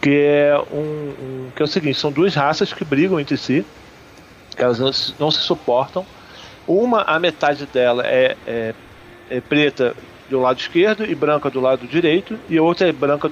[0.00, 3.64] que é um, um, que é o seguinte, são duas raças que brigam entre si,
[4.56, 6.04] elas não, não se suportam.
[6.66, 8.74] Uma, a metade dela é, é,
[9.28, 9.94] é preta
[10.28, 13.30] do lado esquerdo e branca do lado direito, e a outra é branca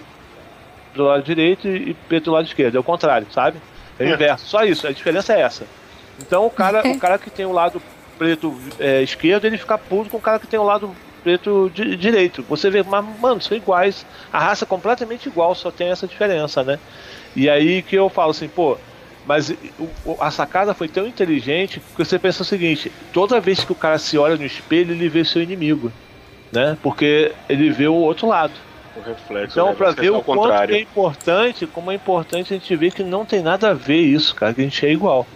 [0.98, 2.76] do lado direito e preto do lado esquerdo.
[2.76, 3.58] É o contrário, sabe?
[3.98, 4.12] É o é.
[4.12, 4.46] inverso.
[4.46, 5.64] Só isso, a diferença é essa.
[6.20, 7.80] Então o cara, o cara que tem o lado
[8.18, 11.96] preto é, esquerdo, ele fica puto com o cara que tem o lado preto di
[11.96, 12.42] direito.
[12.48, 14.04] Você vê, mas, mano, são iguais.
[14.32, 16.78] A raça é completamente igual, só tem essa diferença, né?
[17.36, 18.76] E aí que eu falo assim, pô,
[19.24, 19.50] mas
[20.04, 23.76] o, a sacada foi tão inteligente que você pensa o seguinte: toda vez que o
[23.76, 25.92] cara se olha no espelho, ele vê seu inimigo,
[26.50, 26.76] né?
[26.82, 28.67] Porque ele vê o outro lado
[28.98, 29.58] o reflexo.
[29.58, 33.24] Então, para ver o quanto é importante, como é importante a gente ver que não
[33.24, 35.26] tem nada a ver isso, cara, que a gente é igual.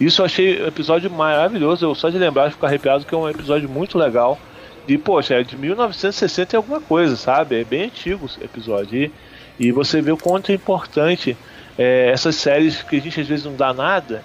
[0.00, 3.28] Isso eu achei um episódio maravilhoso, eu só de lembrar fico arrepiado que é um
[3.28, 4.38] episódio muito legal.
[4.86, 7.60] E, poxa, é de 1960 e alguma coisa, sabe?
[7.60, 8.96] É bem antigo esse episódio.
[8.96, 9.12] E,
[9.58, 11.36] e você vê o quanto é importante
[11.76, 14.24] é, essas séries que a gente às vezes não dá nada,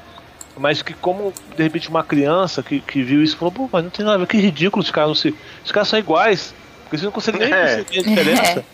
[0.56, 3.90] mas que como de repente uma criança que, que viu isso falou, pô, mas não
[3.90, 5.36] tem nada a ver, que ridículo, os caras não se.
[5.66, 6.54] Os caras são iguais.
[6.84, 7.84] Porque você não consegue nem é.
[7.84, 8.66] perceber a diferença.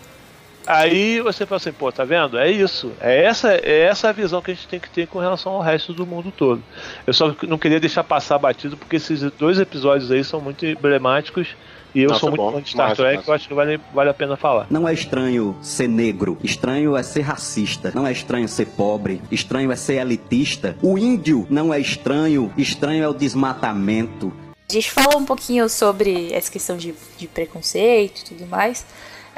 [0.69, 2.38] Aí você fala assim, pô, tá vendo?
[2.38, 2.91] É isso.
[3.01, 5.62] É essa, é essa a visão que a gente tem que ter com relação ao
[5.62, 6.62] resto do mundo todo.
[7.08, 11.55] Eu só não queria deixar passar batido, porque esses dois episódios aí são muito emblemáticos.
[11.95, 12.51] E eu Nossa, sou muito bom.
[12.51, 14.67] fã de Star Trek, eu acho que vale, vale a pena falar.
[14.69, 17.91] Não é estranho ser negro, estranho é ser racista.
[17.95, 20.77] Não é estranho ser pobre, estranho é ser elitista.
[20.84, 24.32] O índio não é estranho, estranho é o desmatamento.
[24.69, 28.86] A gente fala um pouquinho sobre essa questão de, de preconceito e tudo mais.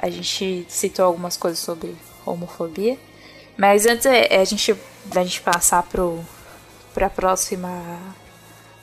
[0.01, 2.97] A gente citou algumas coisas sobre homofobia.
[3.57, 6.19] Mas antes é, é a gente, da gente passar pro,
[6.93, 7.69] pra próxima.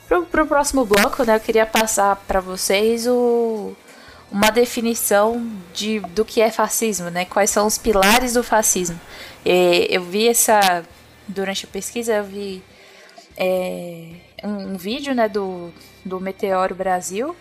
[0.07, 1.35] Pro, pro próximo bloco, né?
[1.35, 3.75] Eu queria passar para vocês o,
[4.31, 7.25] uma definição de, do que é fascismo, né?
[7.25, 8.99] Quais são os pilares do fascismo.
[9.45, 10.83] E, eu vi essa.
[11.27, 12.63] Durante a pesquisa, eu vi
[13.37, 15.71] é, um, um, vídeo né, do,
[16.03, 17.35] do Meteoro Brasil.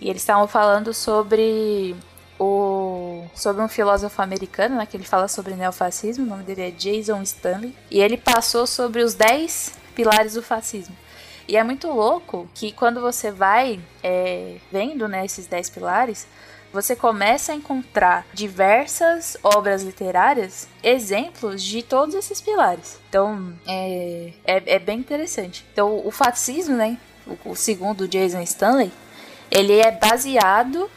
[0.00, 1.94] E eles estavam falando sobre
[2.40, 6.70] o, sobre um filósofo americano, né, que ele fala sobre neofascismo, o nome dele é
[6.70, 10.96] Jason Stanley, e ele passou sobre os 10 pilares do fascismo.
[11.46, 16.26] E é muito louco que quando você vai é, vendo né, esses 10 pilares,
[16.72, 22.98] você começa a encontrar diversas obras literárias, exemplos de todos esses pilares.
[23.10, 25.66] Então, é, é, é bem interessante.
[25.72, 28.90] Então, o fascismo, né, o, o segundo Jason Stanley,
[29.50, 30.88] ele é baseado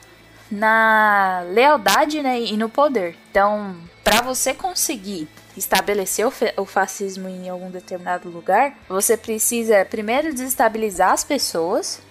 [0.54, 3.16] na lealdade né, e no poder.
[3.32, 6.26] Então, para você conseguir estabelecer
[6.58, 12.02] o, fascismo em algum determinado lugar, você precisa primeiro desestabilizar as pessoas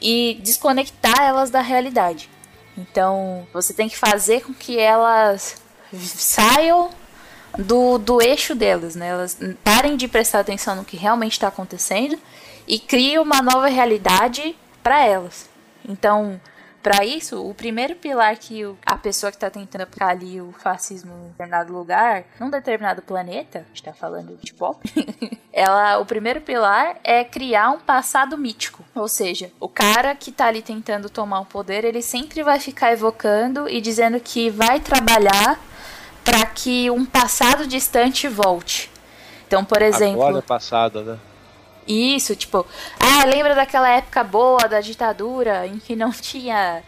[0.00, 2.30] e desconectar elas da realidade.
[2.76, 5.56] Então, você tem que fazer com que elas
[5.92, 6.90] saiam
[7.58, 9.08] do, do eixo delas, né?
[9.08, 12.18] Elas parem de prestar atenção no que realmente está acontecendo
[12.66, 15.48] e criem uma nova realidade para elas.
[15.86, 16.40] Então,
[16.82, 21.12] Para isso, o primeiro pilar que a pessoa que está tentando aplicar ali o fascismo
[21.12, 24.80] em determinado lugar, num determinado planeta, a gente tá falando de pop,
[25.52, 28.82] ela, o primeiro pilar é criar um passado mítico.
[28.94, 32.92] Ou seja, o cara que tá ali tentando tomar o poder, ele sempre vai ficar
[32.92, 35.60] evocando e dizendo que vai trabalhar
[36.24, 38.90] para que um passado distante volte.
[39.46, 40.22] Então, por exemplo.
[40.22, 41.18] A glória passada, né?
[41.86, 42.66] Isso, tipo,
[42.98, 46.82] ah, lembra daquela época boa da ditadura em que não tinha.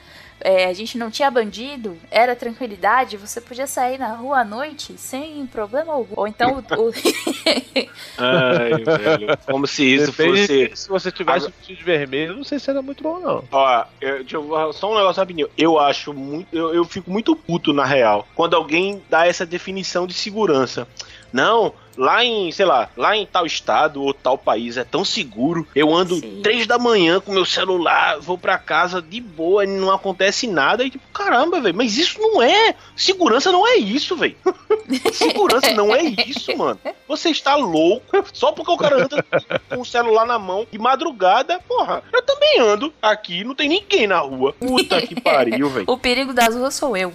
[0.45, 4.95] É, a gente não tinha bandido, era tranquilidade, você podia sair na rua à noite
[4.99, 6.15] sem problema algum.
[6.17, 6.91] Ou então o.
[8.19, 9.39] Ai, velho.
[9.47, 10.71] Como se isso Depende fosse.
[10.75, 13.45] Se você tivesse um vestido de vermelho, não sei se era muito bom, não.
[13.53, 15.49] Ó, eu, deixa eu, só um negócio rapidinho.
[15.57, 16.57] Eu acho muito.
[16.57, 20.89] Eu, eu fico muito puto, na real, quando alguém dá essa definição de segurança.
[21.33, 25.67] Não, lá em, sei lá, lá em tal estado ou tal país é tão seguro.
[25.75, 26.41] Eu ando Sim.
[26.43, 30.85] três da manhã com meu celular, vou pra casa de boa, não acontece nada.
[30.85, 32.75] E tipo, caramba, velho, mas isso não é.
[32.97, 34.37] Segurança não é isso, velho.
[35.13, 36.79] Segurança não é isso, mano.
[37.09, 39.25] Você está louco só porque o cara anda
[39.69, 41.61] com o celular na mão de madrugada.
[41.69, 44.53] Porra, eu também ando aqui, não tem ninguém na rua.
[44.55, 45.87] Puta que pariu, velho.
[45.91, 47.13] o perigo das ruas sou eu.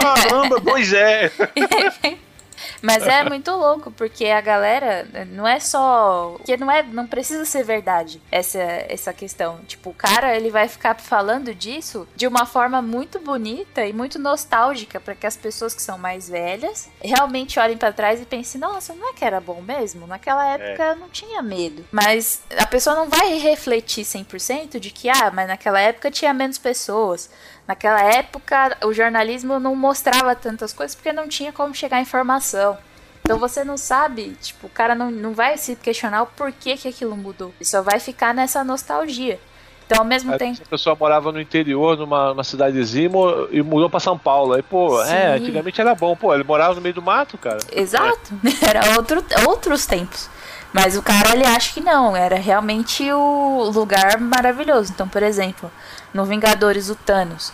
[0.00, 1.30] Caramba, pois é.
[2.82, 6.34] Mas é muito louco, porque a galera não é só.
[6.36, 6.82] Porque não é.
[6.82, 9.58] Não precisa ser verdade essa, essa questão.
[9.66, 14.18] Tipo, o cara ele vai ficar falando disso de uma forma muito bonita e muito
[14.18, 18.60] nostálgica para que as pessoas que são mais velhas realmente olhem para trás e pensem,
[18.60, 20.06] nossa, não é que era bom mesmo?
[20.06, 21.84] Naquela época eu não tinha medo.
[21.90, 26.58] Mas a pessoa não vai refletir 100% de que, ah, mas naquela época tinha menos
[26.58, 27.30] pessoas.
[27.66, 32.78] Naquela época, o jornalismo não mostrava tantas coisas porque não tinha como chegar a informação.
[33.22, 36.86] Então você não sabe, tipo, o cara não, não vai se questionar o porquê que
[36.86, 37.52] aquilo mudou.
[37.58, 39.40] Ele só vai ficar nessa nostalgia.
[39.84, 40.62] Então, ao mesmo Aí tempo.
[40.64, 43.08] a pessoa morava no interior, numa, numa cidadezinha,
[43.50, 44.54] e mudou pra São Paulo.
[44.54, 45.12] Aí, pô, Sim.
[45.12, 46.16] é, antigamente era bom.
[46.16, 47.58] Pô, ele morava no meio do mato, cara.
[47.72, 48.34] Exato.
[48.62, 50.28] Era outro, outros tempos.
[50.72, 54.92] Mas o cara ele acha que não, era realmente o lugar maravilhoso.
[54.92, 55.70] Então, por exemplo,
[56.12, 57.52] no Vingadores, o Thanos,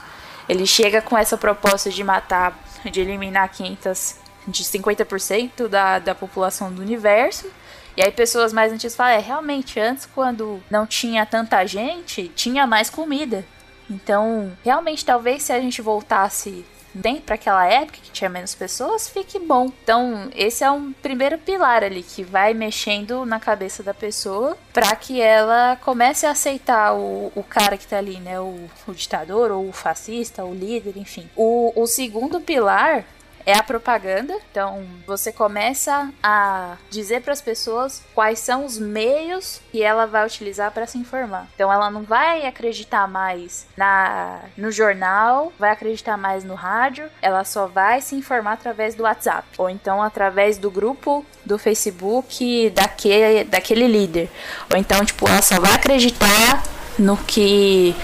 [0.48, 4.16] ele chega com essa proposta de matar, de eliminar 500,
[4.48, 7.50] de 50% da, da população do universo.
[7.96, 12.66] E aí pessoas mais antigas falam, é, realmente, antes quando não tinha tanta gente, tinha
[12.66, 13.44] mais comida.
[13.88, 19.08] Então, realmente, talvez se a gente voltasse bem para aquela época que tinha menos pessoas,
[19.08, 19.72] fique bom.
[19.82, 24.94] Então, esse é um primeiro pilar ali que vai mexendo na cabeça da pessoa para
[24.96, 28.40] que ela comece a aceitar o, o cara que tá ali, né?
[28.40, 31.28] O, o ditador, ou o fascista, o líder, enfim.
[31.36, 33.04] O, o segundo pilar
[33.46, 34.34] é a propaganda.
[34.50, 40.26] Então, você começa a dizer para as pessoas quais são os meios que ela vai
[40.26, 41.46] utilizar para se informar.
[41.54, 47.44] Então, ela não vai acreditar mais na no jornal, vai acreditar mais no rádio, ela
[47.44, 53.44] só vai se informar através do WhatsApp ou então através do grupo do Facebook daquele
[53.44, 54.30] daquele líder.
[54.72, 56.62] Ou então, tipo, ela só vai acreditar
[56.98, 57.94] no que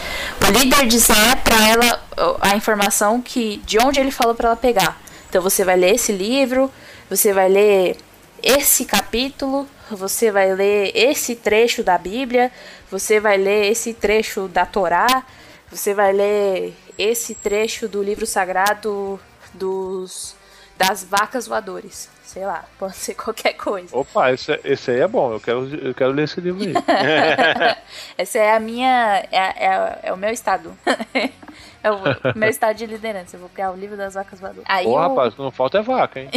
[0.47, 2.03] o líder disser para ela
[2.41, 4.99] a informação que de onde ele falou para ela pegar.
[5.29, 6.71] Então você vai ler esse livro,
[7.09, 7.97] você vai ler
[8.43, 12.51] esse capítulo, você vai ler esse trecho da Bíblia,
[12.91, 15.25] você vai ler esse trecho da Torá,
[15.71, 19.21] você vai ler esse trecho do livro sagrado
[19.53, 20.35] dos
[20.77, 22.09] das vacas voadores.
[22.29, 23.97] Sei lá, pode ser qualquer coisa.
[23.97, 25.33] Opa, esse, esse aí é bom.
[25.33, 26.75] Eu quero, eu quero ler esse livro aí.
[28.19, 29.27] Essa é a minha.
[29.33, 30.77] É, é, é o meu estado.
[31.83, 31.99] é o
[32.37, 33.37] meu estado de liderança.
[33.37, 34.67] Eu vou criar o livro das vacas voadoras.
[34.69, 36.31] Aí Pô, o- rapaz, não falta é vaca, hein?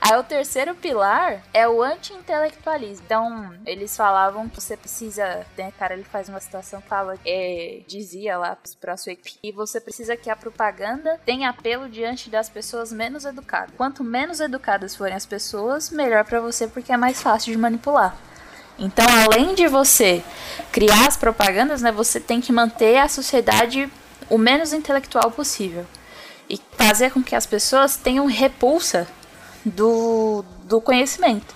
[0.00, 3.02] Aí o terceiro pilar é o anti-intelectualismo.
[3.06, 7.80] Então, eles falavam que você precisa, né, cara, ele faz uma citação que fala, é,
[7.86, 12.50] dizia lá pra sua equipe, e você precisa que a propaganda tenha apelo diante das
[12.50, 13.74] pessoas menos educadas.
[13.78, 14.40] Quanto menos
[14.84, 18.16] educadas forem as pessoas, melhor pra você, porque é mais fácil de manipular.
[18.78, 20.22] Então, além de você
[20.70, 23.90] criar as propagandas, né, você tem que manter a sociedade
[24.28, 25.86] o menos intelectual possível
[26.48, 29.06] e fazer com que as pessoas tenham repulsa
[29.64, 31.54] do, do conhecimento.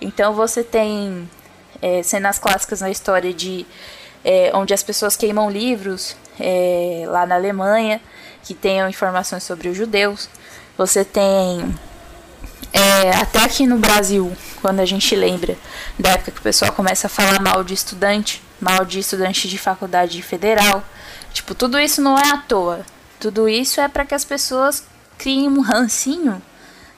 [0.00, 1.28] Então você tem
[1.80, 3.66] é, cenas clássicas na história de
[4.24, 8.00] é, onde as pessoas queimam livros é, lá na Alemanha
[8.42, 10.28] que tenham informações sobre os judeus.
[10.76, 11.74] Você tem
[12.72, 15.56] é, até aqui no Brasil, quando a gente lembra
[15.98, 19.58] da época que o pessoal começa a falar mal de estudante, mal de estudante de
[19.58, 20.82] faculdade federal.
[21.32, 22.84] Tipo, tudo isso não é à toa.
[23.20, 24.84] Tudo isso é para que as pessoas
[25.18, 26.42] criem um rancinho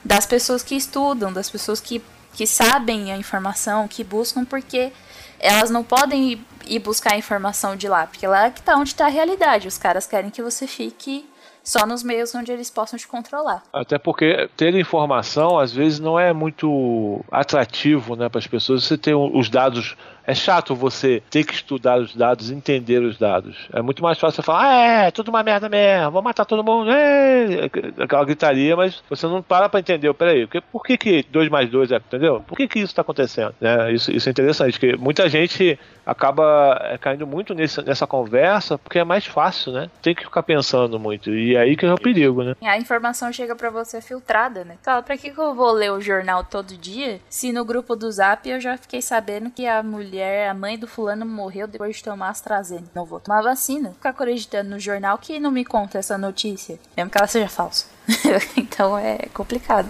[0.03, 2.01] das pessoas que estudam, das pessoas que,
[2.33, 4.93] que sabem a informação, que buscam, porque
[5.39, 8.95] elas não podem ir, buscar a informação de lá, porque lá é que tá onde
[8.95, 9.67] tá a realidade.
[9.67, 11.27] Os caras querem que você fique
[11.65, 13.63] só nos meios onde eles possam te controlar.
[13.73, 18.83] Até porque ter informação às vezes não é muito atrativo, né, para as pessoas.
[18.83, 23.67] Você tem os dados é chato você ter que estudar os dados, entender os dados.
[23.73, 26.63] É muito mais fácil você falar, ah, é, tudo uma merda mesmo, vou matar todo
[26.63, 27.69] mundo, é,
[27.99, 31.91] aquela gritaria, mas você não para pra entender, peraí, por que que 2 mais 2
[31.91, 32.41] é, entendeu?
[32.41, 33.53] Por que que isso tá acontecendo?
[33.59, 33.93] Né?
[33.93, 38.99] Isso, isso é interessante, porque muita gente acaba é, caindo muito nesse, nessa conversa porque
[38.99, 39.89] é mais fácil, né?
[40.01, 41.31] Tem que ficar pensando muito.
[41.31, 42.55] E é aí que é o perigo, né?
[42.61, 44.77] A informação chega para você filtrada, né?
[44.79, 48.11] Então, pra que, que eu vou ler o jornal todo dia se no grupo do
[48.11, 49.81] Zap eu já fiquei sabendo que a
[50.15, 52.87] mulher, a mãe do fulano morreu depois de tomar AstraZeneca?
[52.95, 53.91] Não vou tomar vacina.
[53.91, 57.85] Ficar acreditando no jornal que não me conta essa notícia, mesmo que ela seja falsa.
[58.55, 59.89] então é complicado.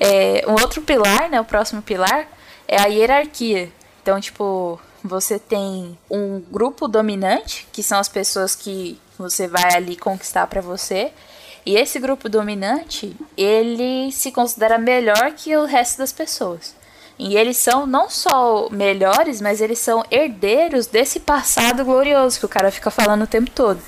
[0.00, 1.40] É, um outro pilar, né?
[1.40, 2.26] O próximo pilar
[2.66, 3.70] é a hierarquia.
[4.02, 9.96] Então, tipo, você tem um grupo dominante, que são as pessoas que você vai ali
[9.96, 11.12] conquistar para você.
[11.64, 16.74] E esse grupo dominante, ele se considera melhor que o resto das pessoas.
[17.22, 22.48] E eles são não só melhores, mas eles são herdeiros desse passado glorioso que o
[22.48, 23.78] cara fica falando o tempo todo.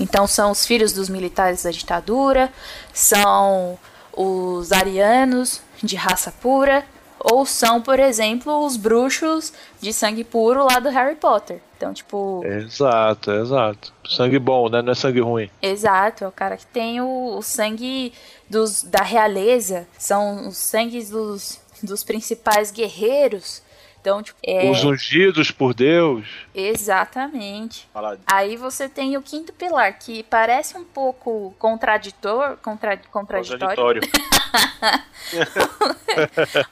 [0.00, 2.50] Então são os filhos dos militares da ditadura,
[2.90, 3.78] são
[4.10, 6.82] os arianos de raça pura,
[7.20, 11.60] ou são, por exemplo, os bruxos de sangue puro lá do Harry Potter.
[11.76, 12.42] Então, tipo.
[12.42, 13.92] Exato, exato.
[14.08, 14.80] Sangue bom, né?
[14.80, 15.50] Não é sangue ruim.
[15.60, 18.14] Exato, é o cara que tem o, o sangue
[18.48, 19.86] dos, da realeza.
[19.98, 23.62] São os sangues dos, dos principais guerreiros
[24.08, 24.70] então, tipo, é...
[24.70, 26.26] Os ungidos por Deus.
[26.54, 27.86] Exatamente.
[28.26, 34.00] Aí você tem o quinto pilar, que parece um pouco contraditor, contra, contraditório.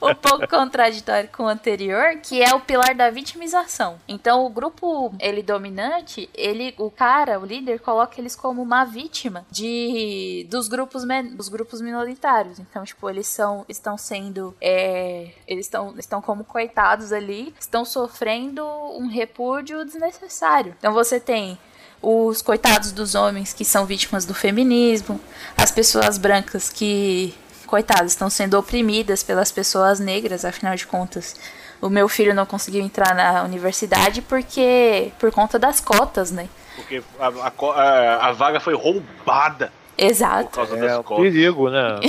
[0.01, 3.99] um pouco contraditório com o anterior, que é o pilar da vitimização.
[4.07, 9.45] Então, o grupo ele dominante, ele, o cara, o líder, coloca eles como uma vítima
[9.51, 11.03] de dos grupos
[11.35, 12.57] dos grupos minoritários.
[12.59, 17.26] Então, tipo, eles são estão sendo é, eles estão estão como coitados ali
[17.59, 20.75] estão sofrendo um repúdio desnecessário.
[20.77, 21.57] Então você tem
[22.01, 25.19] os coitados dos homens que são vítimas do feminismo,
[25.57, 27.33] as pessoas brancas que,
[27.65, 31.35] coitadas, estão sendo oprimidas pelas pessoas negras, afinal de contas.
[31.81, 36.49] O meu filho não conseguiu entrar na universidade porque por conta das cotas, né?
[36.75, 39.71] Porque a, a, a vaga foi roubada.
[39.97, 40.51] Exato.
[40.51, 41.99] Por causa é um perigo, né?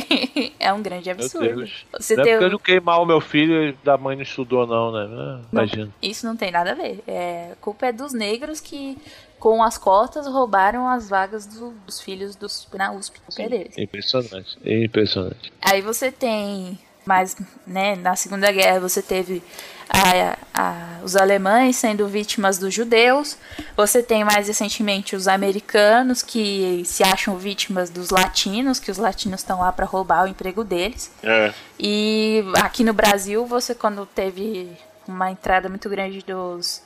[0.58, 1.68] é um grande absurdo.
[1.92, 4.66] Você não é porque eu eduquei mal o meu filho e da mãe não estudou,
[4.66, 5.40] não, né?
[5.52, 5.90] Imagina.
[6.02, 7.02] Isso não tem nada a ver.
[7.06, 8.96] É, a culpa é dos negros que,
[9.38, 13.20] com as cotas, roubaram as vagas do, dos filhos dos, na USP.
[13.28, 13.76] Sim, deles.
[13.76, 14.58] Impressionante.
[14.64, 15.52] Impressionante.
[15.60, 17.36] Aí você tem mas
[17.66, 19.42] né, na Segunda Guerra você teve
[19.88, 23.36] a, a, os alemães sendo vítimas dos judeus,
[23.76, 29.40] você tem mais recentemente os americanos que se acham vítimas dos latinos, que os latinos
[29.40, 31.10] estão lá para roubar o emprego deles.
[31.22, 31.52] É.
[31.78, 34.76] E aqui no Brasil, você quando teve
[35.06, 36.82] uma entrada muito grande dos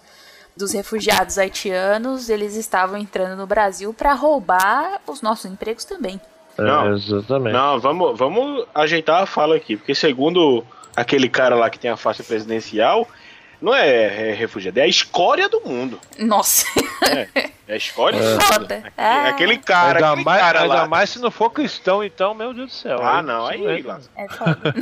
[0.57, 6.21] dos refugiados haitianos, eles estavam entrando no Brasil para roubar os nossos empregos também.
[6.59, 7.53] Não, exatamente.
[7.53, 10.65] Não, vamos, vamos ajeitar a fala aqui, porque segundo
[10.97, 13.07] aquele cara lá que tem a faixa presidencial,
[13.61, 15.99] não é, é refugiado, é a escória do mundo.
[16.19, 16.67] Nossa.
[17.09, 18.59] É, é a escória é.
[18.59, 18.73] mundo.
[18.97, 19.29] É.
[19.29, 20.89] Aquele cara, ainda aquele mais, cara ainda lá.
[20.89, 22.99] mais se não for cristão, então, meu Deus do céu.
[23.03, 23.85] Ah, não, aí, é,
[24.17, 24.75] é foda.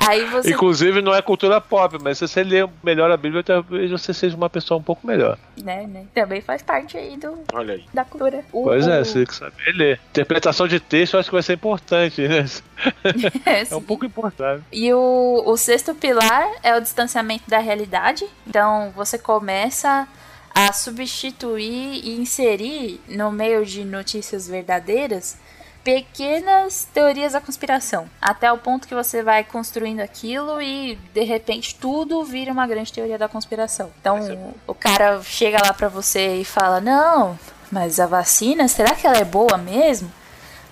[0.08, 0.52] aí você...
[0.54, 4.34] Inclusive, não é cultura pop, mas se você ler melhor a Bíblia, talvez você seja
[4.34, 5.36] uma pessoa um pouco melhor.
[5.62, 6.06] Né, né?
[6.14, 7.84] Também faz parte aí do, Olha aí.
[7.92, 8.42] da cultura.
[8.50, 10.00] Pois é, você tem que saber ler.
[10.10, 12.44] Interpretação de texto eu acho que vai ser importante, né?
[13.44, 14.64] É, é um pouco importante.
[14.72, 18.26] E o, o sexto pilar é o distanciamento da realidade.
[18.46, 20.08] Então, você começa
[20.54, 25.36] a substituir e inserir no meio de notícias verdadeiras
[25.82, 31.74] pequenas teorias da conspiração, até o ponto que você vai construindo aquilo e de repente
[31.74, 33.90] tudo vira uma grande teoria da conspiração.
[34.00, 37.38] Então, o cara chega lá para você e fala: "Não,
[37.70, 40.10] mas a vacina, será que ela é boa mesmo?"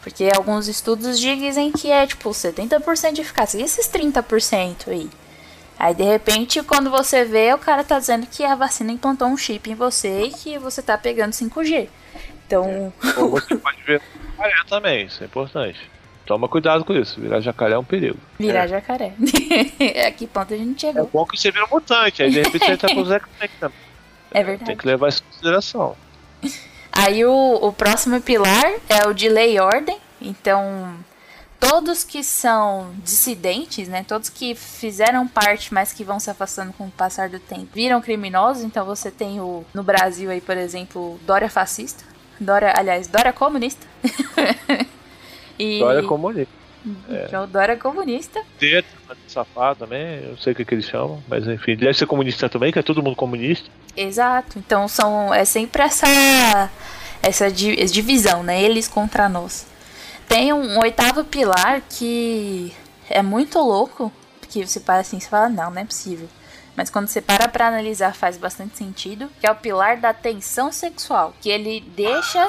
[0.00, 3.58] Porque alguns estudos dizem que é tipo 70% de eficácia.
[3.58, 5.08] E esses 30% aí?
[5.82, 9.36] Aí de repente, quando você vê, o cara tá dizendo que a vacina implantou um
[9.36, 11.88] chip em você e que você tá pegando 5G.
[12.46, 12.92] Então.
[13.02, 13.18] É.
[13.18, 14.00] Ou você pode ver
[14.38, 15.90] jacaré também, isso é importante.
[16.24, 18.16] Toma cuidado com isso, virar jacaré é um perigo.
[18.38, 18.68] Virar é.
[18.68, 19.12] jacaré.
[20.06, 21.02] a que ponto a gente chegou?
[21.02, 23.50] É bom que você vira um mutante, aí de repente você tá com os X-Men
[23.58, 23.78] também.
[24.30, 24.66] É verdade.
[24.66, 25.96] Tem que levar isso em consideração.
[26.92, 29.98] Aí o, o próximo pilar é o de lei e ordem.
[30.20, 30.94] Então,
[31.62, 34.04] todos que são dissidentes, né?
[34.06, 38.00] Todos que fizeram parte, mas que vão se afastando com o passar do tempo, viram
[38.00, 38.64] criminosos.
[38.64, 42.02] Então você tem o no Brasil aí, por exemplo, Dória fascista,
[42.40, 43.86] Dória, aliás, Dória comunista.
[45.56, 45.78] e...
[45.78, 46.52] Dória comunista.
[47.08, 47.38] É.
[47.38, 48.42] O Dória comunista.
[48.58, 48.88] Teto,
[49.28, 52.72] safado também, eu sei o que, que eles chamam, mas enfim, deve ser comunista também,
[52.72, 53.70] que é todo mundo comunista.
[53.96, 54.58] Exato.
[54.58, 56.68] Então são é sempre essa
[57.22, 58.60] essa divisão, né?
[58.60, 59.70] Eles contra nós.
[60.32, 62.74] Tem um, oitavo pilar que
[63.10, 64.10] é muito louco,
[64.40, 66.26] porque você para assim e fala, não, não é possível.
[66.74, 70.72] Mas quando você para pra analisar faz bastante sentido, que é o pilar da tensão
[70.72, 72.42] sexual, que ele deixa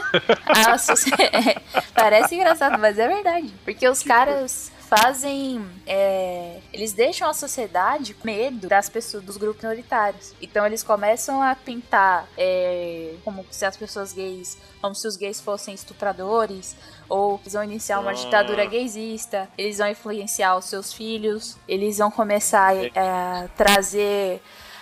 [0.46, 0.78] a.
[1.94, 3.54] Parece engraçado, mas é verdade.
[3.66, 5.66] Porque os caras fazem.
[5.88, 10.34] É, eles deixam a sociedade com medo das pessoas, dos grupos minoritários.
[10.42, 14.58] Então eles começam a pintar é, como se as pessoas gays.
[14.82, 16.76] Como se os gays fossem estupradores,
[17.08, 22.12] ou eles vão iniciar uma ditadura gaysista, eles vão influenciar os seus filhos, eles vão
[22.12, 24.42] começar é, a trazer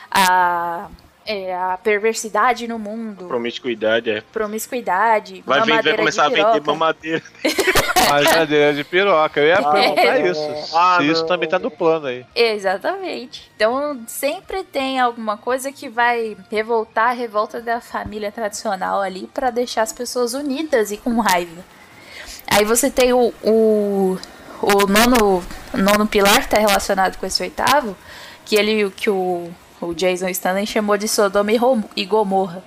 [0.10, 0.90] a
[1.26, 3.28] é, a perversidade no mundo.
[3.28, 4.22] Promiscuidade, é.
[4.22, 5.44] Promiscuidade.
[5.46, 7.24] Vai, vir, vai começar a vender mamadeira.
[8.10, 9.40] mamadeira de piroca.
[9.40, 10.30] Eu ia ah, perguntar é.
[10.30, 10.76] isso.
[10.76, 12.26] Ah, se isso também tá no plano aí.
[12.36, 13.52] Exatamente.
[13.56, 19.52] Então sempre tem alguma coisa que vai revoltar a revolta da família tradicional ali para
[19.52, 21.64] deixar as pessoas unidas e com raiva.
[22.48, 24.18] Aí você tem o, o,
[24.62, 25.44] o nono,
[25.74, 27.96] nono pilar que tá relacionado com esse oitavo,
[28.44, 29.50] que ele que o
[29.82, 31.52] o Jason Stanley chamou de Sodoma
[31.96, 32.64] e Gomorra.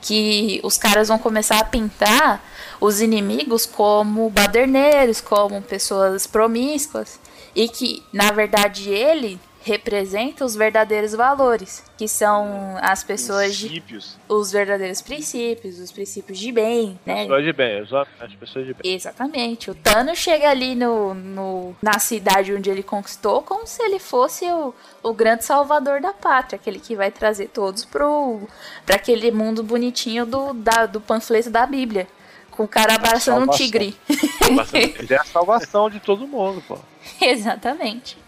[0.00, 2.42] Que os caras vão começar a pintar
[2.80, 7.18] os inimigos como baderneiros, como pessoas promíscuas.
[7.54, 14.18] E que, na verdade, ele representa os verdadeiros valores, que são as pessoas princípios.
[14.28, 17.22] de os verdadeiros princípios, os princípios de bem, né?
[17.22, 17.78] Pessoas de bem,
[18.20, 18.94] as pessoas de bem.
[18.94, 19.70] Exatamente.
[19.70, 24.44] O Thanos chega ali no, no na cidade onde ele conquistou como se ele fosse
[24.44, 28.42] o, o grande salvador da pátria, aquele que vai trazer todos pro
[28.84, 32.06] para aquele mundo bonitinho do da, do panfleto da Bíblia.
[32.50, 33.96] Com o cara abraçando um tigre.
[34.72, 36.78] Ele é a salvação de todo mundo, pô.
[37.20, 38.23] Exatamente.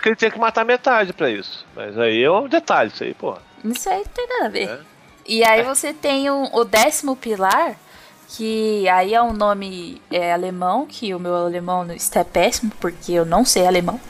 [0.00, 1.66] Que ele tenha que matar metade pra isso.
[1.74, 3.36] Mas aí é um detalhe, isso aí, pô.
[3.64, 4.68] Isso aí não tem nada a ver.
[4.68, 4.78] É.
[5.26, 7.76] E aí você tem o, o décimo pilar,
[8.28, 13.24] que aí é um nome é, alemão, que o meu alemão está péssimo, porque eu
[13.24, 14.00] não sei alemão.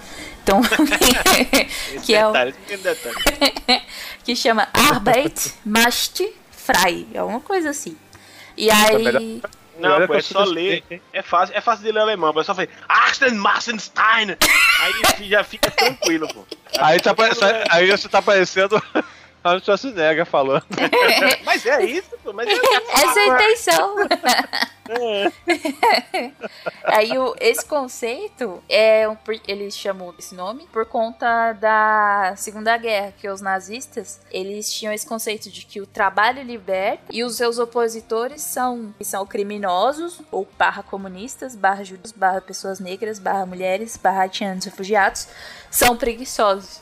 [0.43, 0.61] Então,
[2.05, 2.33] que é o,
[4.25, 7.97] que chama Arbeit macht frei, é uma coisa assim.
[8.57, 9.43] E aí
[9.81, 10.85] não, pô, é só ler.
[11.13, 14.37] É fácil, é fácil de ler alemão, mas é só fazer Achten Massenstein.
[14.81, 16.45] Aí já fica tranquilo, pô.
[16.79, 17.15] Aí, tá,
[17.71, 18.81] aí você tá parecendo
[19.43, 20.65] Arnold Schwarzenegger falando.
[21.45, 22.33] mas é isso, pô.
[22.33, 23.97] Mas é Essa é a intenção.
[24.91, 25.31] É.
[26.83, 29.17] Aí o, esse conceito é um,
[29.47, 35.07] eles chamam esse nome por conta da Segunda Guerra, que os nazistas eles tinham esse
[35.07, 40.83] conceito de que o trabalho liberta e os seus opositores são, são criminosos ou barra
[40.83, 45.29] comunistas, barra judeus, barra pessoas negras, barra mulheres, barra haitianos refugiados,
[45.71, 46.81] são preguiçosos.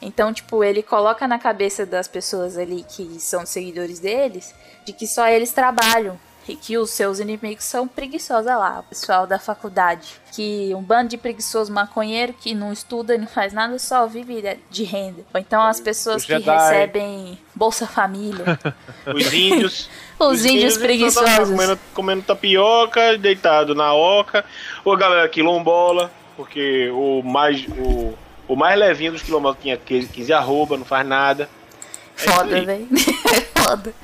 [0.00, 4.54] Então, tipo, ele coloca na cabeça das pessoas ali que são seguidores deles
[4.84, 6.18] de que só eles trabalham
[6.48, 11.10] e que os seus inimigos são preguiçosos lá, o pessoal da faculdade, que um bando
[11.10, 15.24] de preguiçosos maconheiro que não estuda e não faz nada, só vive de renda.
[15.32, 18.58] Ou então as pessoas que recebem Bolsa Família.
[19.14, 19.90] os índios.
[20.18, 21.50] os, os, índios, índios preguiçosos.
[21.50, 24.44] Comendo, comendo tapioca, deitado na oca,
[24.84, 28.14] ou a galera quilombola, porque o mais o
[28.48, 31.48] o mais levinho dos quilombolas tinha 15 arroba, não faz nada.
[32.16, 32.88] É Foda, velho.
[33.54, 33.94] Foda.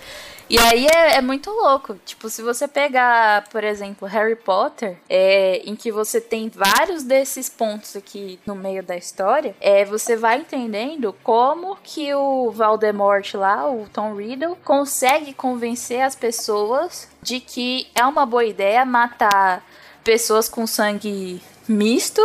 [0.49, 1.97] E aí é, é, muito louco.
[2.05, 7.49] Tipo, se você pegar, por exemplo, Harry Potter, é, em que você tem vários desses
[7.49, 13.71] pontos aqui no meio da história, é, você vai entendendo como que o Voldemort lá,
[13.71, 19.65] o Tom Riddle, consegue convencer as pessoas de que é uma boa ideia matar
[20.03, 22.21] pessoas com sangue misto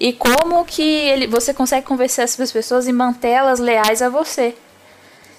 [0.00, 4.56] e como que ele, você consegue convencer essas pessoas e mantê-las leais a você.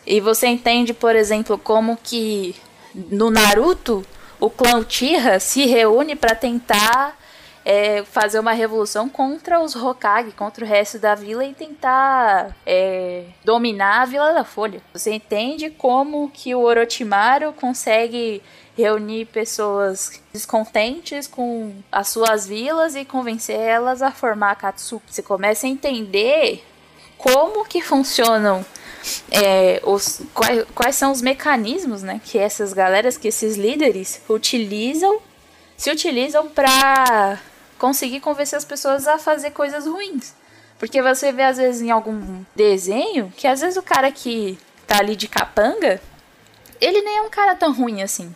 [0.06, 2.56] E você entende, por exemplo, como que
[2.94, 4.06] no Naruto
[4.40, 7.18] o clã Uchiha se reúne para tentar
[7.66, 13.26] é, fazer uma revolução contra os Hokage, contra o resto da vila e tentar é,
[13.44, 14.82] dominar a Vila da Folha.
[14.94, 18.44] Você entende como que o Orochimaru consegue
[18.78, 25.12] reunir pessoas descontentes com as suas vilas e convencer elas a formar a Katsuki.
[25.12, 26.64] Você começa a entender
[27.18, 28.64] como que funcionam
[29.32, 35.20] é, os, quais, quais são os mecanismos né, que essas galeras, que esses líderes utilizam,
[35.78, 37.40] se utilizam para
[37.78, 40.34] conseguir convencer as pessoas a fazer coisas ruins.
[40.78, 45.00] Porque você vê, às vezes, em algum desenho, que às vezes o cara que tá
[45.00, 46.02] ali de capanga,
[46.82, 48.34] ele nem é um cara tão ruim assim.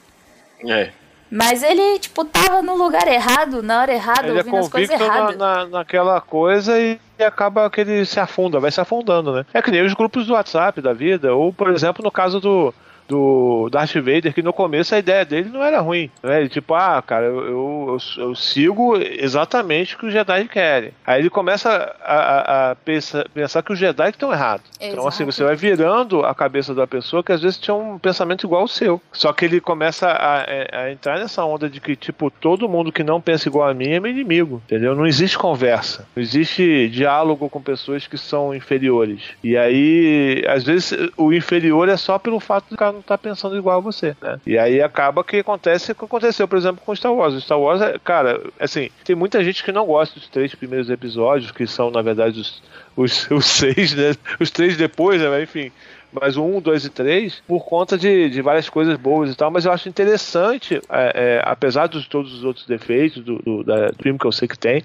[0.66, 0.92] É.
[1.32, 4.90] Mas ele, tipo, tava no lugar errado, na hora errada, Ele é ouvindo as coisas
[4.90, 5.38] convicto na, erradas.
[5.38, 9.46] na- naquela coisa e, e acaba que ele se afunda, vai se afundando, né?
[9.54, 12.74] É que nem os grupos do WhatsApp da vida, ou, por exemplo, no caso do,
[13.10, 16.10] do Darth Vader, que no começo a ideia dele não era ruim.
[16.24, 16.40] Né?
[16.42, 20.92] Ele, tipo, ah, cara, eu, eu, eu- eu sigo exatamente o que os Jedi querem.
[21.06, 21.70] Aí ele começa
[22.04, 24.66] a, a- a pensar, pensar que os Jedi estão errados.
[24.80, 25.32] Então, assim, Exato.
[25.34, 28.68] você vai virando a cabeça da pessoa que às vezes tinha um pensamento igual ao
[28.68, 29.02] seu.
[29.12, 32.92] Só que ele começa a, a- a entrar nessa onda de que, tipo, todo mundo
[32.92, 34.96] que não pensa igual a mim é meu inimigo, entendeu?
[34.96, 36.08] Não existe conversa.
[36.16, 39.22] Não existe diálogo com pessoas que são inferiores.
[39.44, 43.78] E aí, às vezes, o inferior é só pelo fato do cara estar pensando igual
[43.78, 44.40] a você, né?
[44.46, 47.34] E aí acaba que acontece o que aconteceu, por exemplo, com Star Wars.
[47.34, 50.90] O Star Wars, é, cara, assim, tem muita gente que não gosta dos três primeiros
[50.90, 52.62] episódios, que são, na verdade, os,
[52.96, 54.16] os, os seis, né?
[54.40, 55.44] Os três depois, né?
[55.44, 55.72] Enfim.
[56.12, 59.52] Mas o 1, 2 e 3, por conta de, de várias coisas boas e tal,
[59.52, 63.92] mas eu acho interessante, é, é, apesar de todos os outros defeitos do, do, da,
[63.92, 64.84] que eu sei que tem,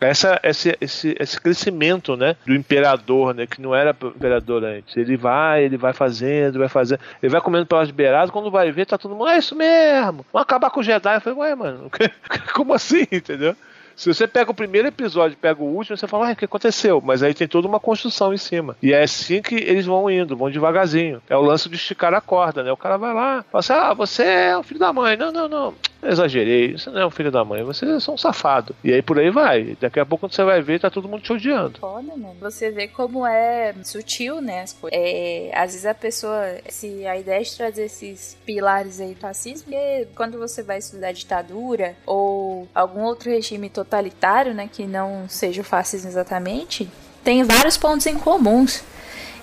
[0.00, 4.96] essa, esse, esse, esse crescimento né, do imperador, né, que não era imperador antes.
[4.96, 8.86] Ele vai, ele vai fazendo, vai fazendo, ele vai comendo pelas beiradas, quando vai ver,
[8.86, 11.16] tá todo mundo, é isso mesmo, vamos acabar com o Jedi.
[11.16, 11.90] Eu falei, ué, mano,
[12.54, 13.56] como assim, entendeu?
[13.98, 17.02] Se você pega o primeiro episódio pega o último, você fala, ué, o que aconteceu?
[17.04, 18.76] Mas aí tem toda uma construção em cima.
[18.80, 21.20] E é assim que eles vão indo, vão devagarzinho.
[21.28, 22.70] É o lance de esticar a corda, né?
[22.70, 25.16] O cara vai lá, fala assim, ah, você é o filho da mãe.
[25.16, 25.74] Não, não, não.
[26.00, 28.74] Eu exagerei, você não é um filho da mãe, você é só um safado.
[28.84, 29.76] E aí por aí vai.
[29.80, 31.80] Daqui a pouco quando você vai ver, tá todo mundo te odiando.
[31.80, 32.36] Foda, mano.
[32.40, 34.98] Você vê como é sutil, né, as coisas.
[34.98, 39.64] É, às vezes a pessoa, se a ideia de trazer esses pilares aí do racismo,
[39.64, 45.62] porque quando você vai estudar ditadura ou algum outro regime totalitário, né, que não seja
[45.62, 46.88] o fascismo exatamente,
[47.24, 48.84] tem vários pontos em comuns.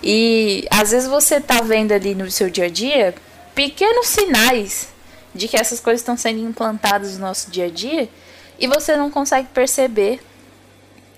[0.02, 3.14] E às vezes você tá vendo ali no seu dia a dia
[3.54, 4.95] pequenos sinais
[5.36, 8.08] de que essas coisas estão sendo implantadas no nosso dia a dia
[8.58, 10.20] e você não consegue perceber.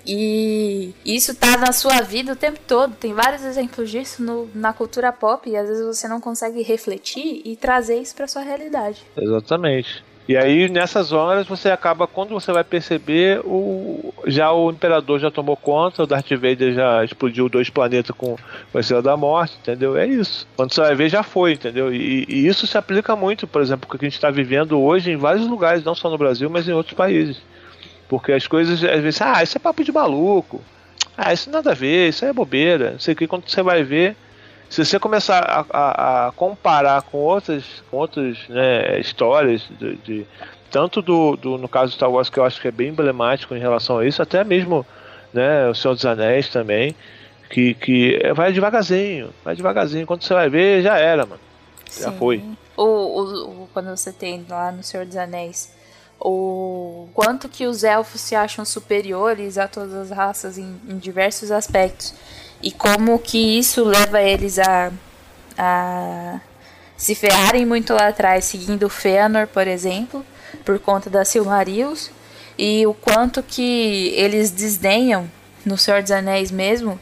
[0.05, 2.95] E isso tá na sua vida o tempo todo.
[2.95, 7.41] Tem vários exemplos disso no, na cultura pop e às vezes você não consegue refletir
[7.45, 9.03] e trazer isso pra sua realidade.
[9.15, 10.03] Exatamente.
[10.29, 15.31] E aí, nessas horas, você acaba, quando você vai perceber, o, já o Imperador já
[15.31, 18.35] tomou conta, o Darth Vader já explodiu dois planetas com,
[18.71, 19.97] com a Estrela da Morte, entendeu?
[19.97, 20.47] É isso.
[20.55, 21.91] Quando você vai ver, já foi, entendeu?
[21.91, 25.09] E, e isso se aplica muito, por exemplo, o que a gente está vivendo hoje
[25.09, 27.41] em vários lugares, não só no Brasil, mas em outros países.
[28.07, 30.61] Porque as coisas, às vezes, ah, isso é papo de maluco.
[31.17, 32.91] Ah, isso nada a ver, isso é bobeira.
[32.91, 34.15] Não sei o que, quando você vai ver,
[34.69, 40.27] se você começar a, a- a comparar com outras, com outras né, histórias, de, de-
[40.71, 43.55] tanto do, do- no caso do Star Wars, que eu acho que é bem emblemático
[43.55, 44.85] em relação a isso, até mesmo
[45.33, 46.95] né, o Senhor dos Anéis também,
[47.49, 50.05] que, que vai devagarzinho, vai devagarzinho.
[50.05, 51.41] Quando você vai ver, já era, mano.
[51.99, 52.43] Já foi.
[52.77, 55.73] O, o, o- quando você tem lá no Senhor dos Anéis
[56.21, 61.49] o quanto que os elfos se acham superiores a todas as raças em, em diversos
[61.49, 62.13] aspectos
[62.61, 64.91] e como que isso leva eles a,
[65.57, 66.39] a
[66.97, 70.25] se ferrarem muito lá atrás seguindo o Fëanor, por exemplo,
[70.65, 72.11] por conta da Silmarils
[72.57, 75.29] e o quanto que eles desdenham
[75.65, 76.99] no Senhor dos Anéis mesmo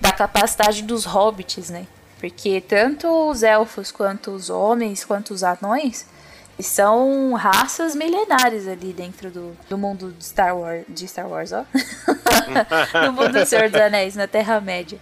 [0.00, 1.86] da capacidade dos hobbits, né?
[2.20, 6.06] Porque tanto os elfos quanto os homens, quanto os anões,
[6.60, 11.64] são raças milenares ali dentro do, do mundo de Star Wars, de Star Wars, ó.
[13.06, 14.98] no mundo do Senhor dos Anéis, na Terra-média.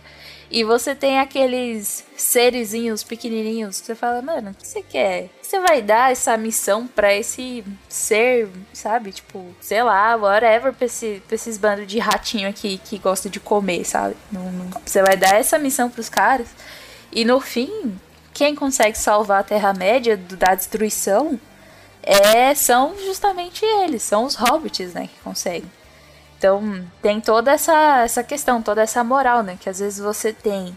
[0.49, 5.29] E você tem aqueles serezinhos pequenininhos que você fala, mano, o que você quer?
[5.43, 9.11] Você vai dar essa missão pra esse ser, sabe?
[9.11, 13.41] Tipo, sei lá, whatever, pra, esse, pra esses bandos de ratinho aqui que gosta de
[13.41, 14.15] comer, sabe?
[14.31, 16.47] Não- não- você vai dar essa missão pros caras
[17.11, 17.99] e no fim,
[18.37, 21.41] quem consegue salvar a Terra-média da destruição
[22.03, 25.71] é, são justamente eles, são os hobbits, né, que conseguem.
[26.37, 30.77] Então, tem toda essa, essa questão, toda essa moral, né, que às vezes você tem.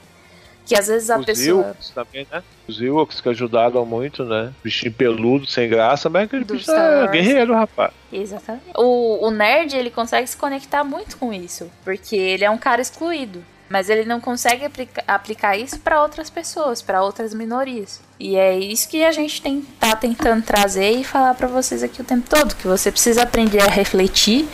[0.66, 1.66] Que às vezes a Os pessoa.
[1.66, 2.44] Ewoks também, né?
[2.68, 4.54] Os Ewoks que ajudaram muito, né?
[4.64, 7.92] Bichinho peludo, sem graça, mas aquele Do bicho é guerreiro, rapaz.
[8.14, 8.72] Exatamente.
[8.78, 12.82] O, o nerd, ele consegue se conectar muito com isso, porque ele é um cara
[12.82, 13.44] excluído.
[13.70, 18.02] Mas ele não consegue aplica- aplicar isso para outras pessoas, para outras minorias.
[18.20, 22.02] E é isso que a gente tem, tá tentando trazer e falar para vocês aqui
[22.02, 24.48] o tempo todo, que você precisa aprender a refletir,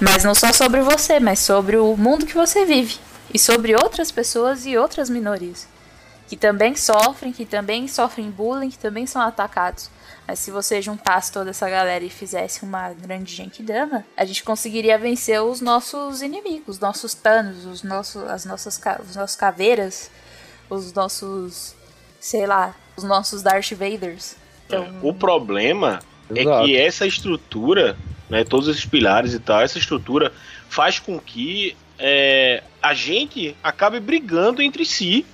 [0.00, 2.96] mas não só sobre você, mas sobre o mundo que você vive
[3.32, 5.66] e sobre outras pessoas e outras minorias.
[6.28, 9.88] que também sofrem, que também sofrem bullying, que também são atacados.
[10.28, 14.98] Mas se você juntasse toda essa galera e fizesse uma grande Genkidama, a gente conseguiria
[14.98, 20.10] vencer os nossos inimigos, os nossos Thanos, os nossos, as nossas, os nossos caveiras,
[20.68, 21.74] os nossos,
[22.20, 24.36] sei lá, os nossos Darth Vaders.
[24.66, 24.98] Então...
[25.02, 26.00] O problema
[26.30, 26.62] Exato.
[26.62, 27.96] é que essa estrutura,
[28.28, 30.30] né, todos esses pilares e tal, essa estrutura
[30.68, 35.24] faz com que é, a gente acabe brigando entre si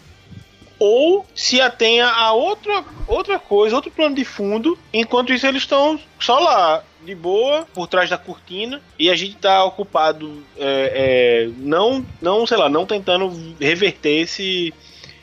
[0.79, 5.99] ou se atenha a outra, outra coisa, outro plano de fundo, enquanto isso eles estão
[6.19, 11.51] só lá, de boa, por trás da cortina, e a gente tá ocupado é, é,
[11.59, 14.73] não, não, sei lá, não tentando reverter esse,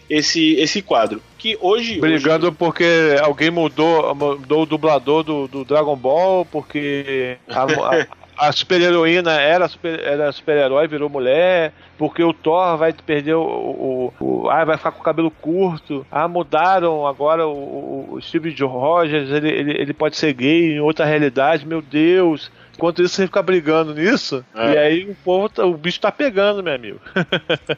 [0.09, 1.21] esse, esse quadro.
[1.37, 1.99] Que hoje.
[1.99, 2.55] Brigando hoje...
[2.57, 7.65] porque alguém mudou, mudou o dublador do, do Dragon Ball, porque a,
[8.47, 14.13] a, super-heroína era super, era super-herói, virou mulher, porque o Thor vai perder o, o,
[14.19, 16.05] o, Ah, vai ficar com o cabelo curto.
[16.11, 21.05] Ah, mudaram agora o, o Steve Rogers, ele, ele, ele pode ser gay em outra
[21.05, 22.51] realidade, meu Deus.
[22.73, 24.73] Enquanto isso, você fica brigando nisso, é.
[24.73, 26.99] e aí o povo, tá, o bicho tá pegando, meu amigo.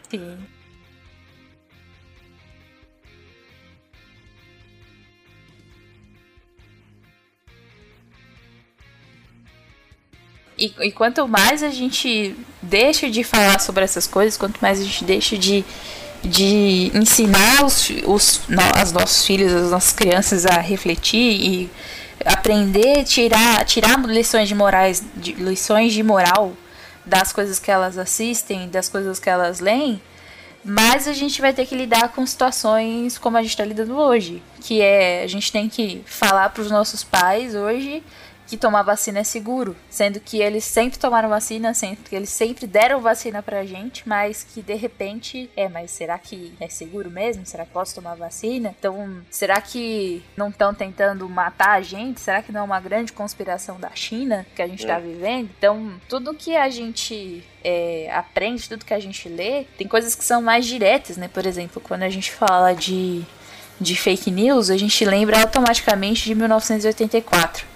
[0.09, 0.37] Sim.
[10.57, 14.83] E, e, quanto mais a gente deixa de falar sobre essas coisas, quanto mais a
[14.83, 15.65] gente deixa de,
[16.23, 18.41] de ensinar os, os,
[18.75, 21.71] as nossos filhos, as nossas crianças a refletir e
[22.23, 26.53] aprender, tirar, tirar lições de morais, de, lições de moral
[27.05, 30.01] das coisas que elas assistem, das coisas que elas leem,
[30.63, 34.41] mais a gente vai ter que lidar com situações como a gente está lidando hoje,
[34.61, 38.01] que é a gente tem que falar para os nossos pais hoje
[38.47, 42.67] que tomar vacina é seguro, sendo que eles sempre tomaram vacina, sendo que eles sempre
[42.67, 47.45] deram vacina pra gente, mas que de repente, é, mas será que é seguro mesmo?
[47.45, 48.75] Será que posso tomar vacina?
[48.77, 52.19] Então, será que não estão tentando matar a gente?
[52.19, 55.01] Será que não é uma grande conspiração da China que a gente tá é.
[55.01, 55.49] vivendo?
[55.57, 60.23] Então, tudo que a gente é, aprende, tudo que a gente lê, tem coisas que
[60.23, 61.27] são mais diretas, né?
[61.27, 63.23] Por exemplo, quando a gente fala de,
[63.79, 67.72] de fake news, a gente lembra automaticamente de 1984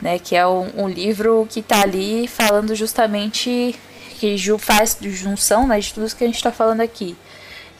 [0.00, 0.18] né?
[0.18, 3.74] Que é um, um livro que está ali falando justamente
[4.18, 7.16] que faz junção né, de tudo isso que a gente está falando aqui.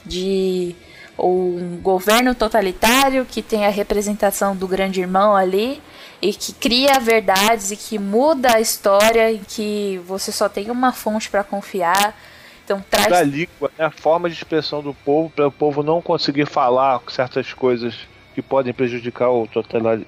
[0.05, 0.75] De
[1.19, 5.83] um governo totalitário que tem a representação do grande irmão ali
[6.23, 10.93] e que cria verdades e que muda a história e que você só tem uma
[10.93, 12.19] fonte para confiar.
[12.65, 16.47] Então traz língua, né, a forma de expressão do povo para o povo não conseguir
[16.47, 17.95] falar certas coisas
[18.35, 20.07] que podem prejudicar o totalitário.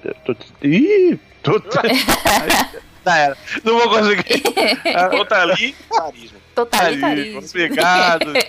[0.61, 1.19] Ih,
[3.17, 3.37] era.
[3.63, 4.41] Não vou conseguir.
[5.17, 5.77] Totalitarismo.
[6.55, 7.39] Totalitarismo.
[7.39, 8.33] Obrigado.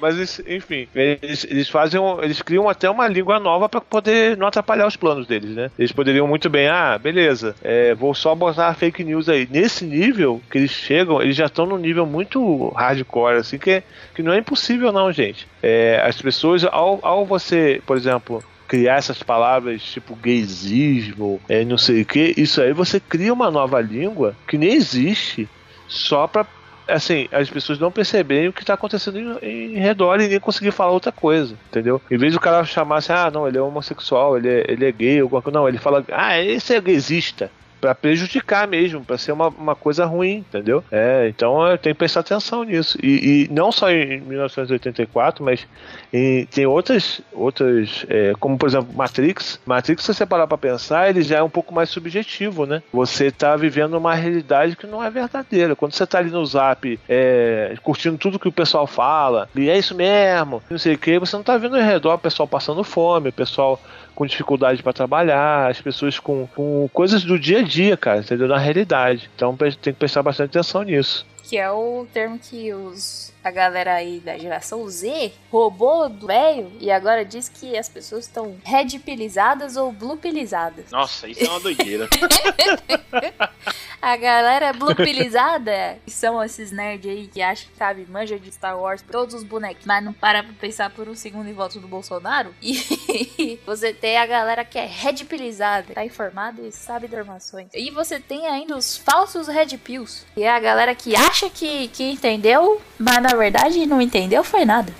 [0.00, 4.86] Mas enfim, eles, eles fazem, eles criam até uma língua nova para poder não atrapalhar
[4.86, 5.70] os planos deles, né?
[5.78, 9.48] Eles poderiam muito bem, ah, beleza, é, vou só botar fake news aí.
[9.50, 13.82] Nesse nível que eles chegam, eles já estão num nível muito hardcore, assim, que,
[14.14, 15.46] que não é impossível não, gente.
[15.62, 21.76] É, as pessoas, ao, ao você, por exemplo, criar essas palavras tipo gaysismo, é, não
[21.76, 25.48] sei o que, isso aí você cria uma nova língua que nem existe
[25.88, 26.46] só pra
[26.90, 30.70] assim, as pessoas não perceberem o que está acontecendo em, em, redor e nem conseguir
[30.70, 32.00] falar outra coisa, entendeu?
[32.10, 34.92] Em vez do cara chamar assim, ah, não, ele é homossexual, ele é, ele é
[34.92, 37.50] gay, alguma coisa, não, ele fala, ah, esse é gaysista
[37.80, 40.84] para prejudicar mesmo, para ser uma, uma coisa ruim, entendeu?
[40.90, 42.98] É, então eu tenho que prestar atenção nisso.
[43.02, 45.66] E, e não só em 1984, mas
[46.12, 49.60] em, tem outras, outras é, como por exemplo Matrix.
[49.64, 52.82] Matrix, se você parar para pensar, ele já é um pouco mais subjetivo, né?
[52.92, 55.74] Você tá vivendo uma realidade que não é verdadeira.
[55.74, 59.78] Quando você tá ali no Zap, é, curtindo tudo que o pessoal fala, e é
[59.78, 62.84] isso mesmo, não sei o que, você não tá vendo ao redor o pessoal passando
[62.84, 63.80] fome, o pessoal
[64.20, 68.46] com dificuldade para trabalhar, as pessoas com, com coisas do dia a dia, cara, entendeu?
[68.46, 69.30] Na realidade.
[69.34, 71.26] Então tem que prestar bastante atenção nisso.
[71.42, 76.72] Que é o termo que os a galera aí da geração Z roubou do velho
[76.78, 80.90] e agora diz que as pessoas estão redpilizadas ou bluepilizadas.
[80.90, 82.08] Nossa, isso é uma doideira.
[84.00, 89.02] a galera bluepilizada, são esses nerds aí que acham que sabe, manja de Star Wars,
[89.02, 92.54] todos os bonecos, mas não para pra pensar por um segundo em volta do Bolsonaro.
[92.62, 97.68] E você tem a galera que é redpilizada, tá informada e sabe informações.
[97.74, 101.88] E você tem ainda os falsos red pills, que é a galera que acha que,
[101.88, 104.92] que entendeu, mas na verdade não entendeu foi nada.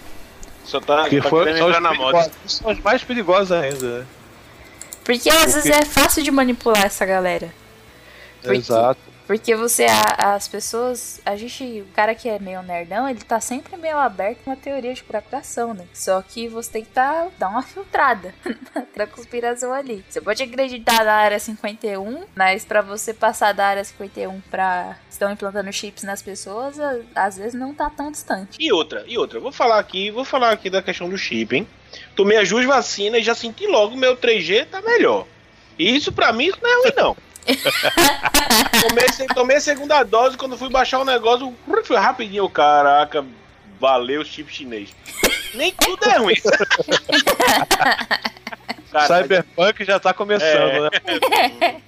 [0.64, 2.30] Só tá, que tá foi, são, os na moda.
[2.46, 4.06] são os mais perigosos ainda, né?
[5.04, 5.52] Porque às Porque...
[5.52, 7.52] vezes é fácil de manipular essa galera.
[8.40, 9.00] Porque Exato.
[9.30, 13.38] Porque você, a- as pessoas, a gente, o cara que é meio nerdão, ele tá
[13.40, 15.86] sempre meio aberto a teoria de procuração, né?
[15.94, 18.34] Só que você tem que tá, dar uma filtrada
[18.96, 20.04] da conspiração ali.
[20.10, 25.30] Você pode acreditar na área 51, mas pra você passar da área 51 pra estão
[25.30, 26.76] implantando chips nas pessoas,
[27.14, 28.58] às vezes não tá tão distante.
[28.58, 31.68] E outra, e outra, vou falar aqui, vou falar aqui da questão do chip, hein?
[32.16, 35.24] Tomei as duas vacinas e já senti logo meu 3G tá melhor.
[35.78, 37.16] E isso pra mim não é ruim, não.
[38.88, 43.24] tomei, tomei a segunda dose, quando fui baixar o negócio, foi rapidinho, caraca,
[43.80, 44.90] valeu chip chinês.
[45.54, 46.36] Nem tudo é ruim.
[48.90, 50.90] Cara, mas- Cyberpunk já tá começando, É.
[50.90, 50.90] né?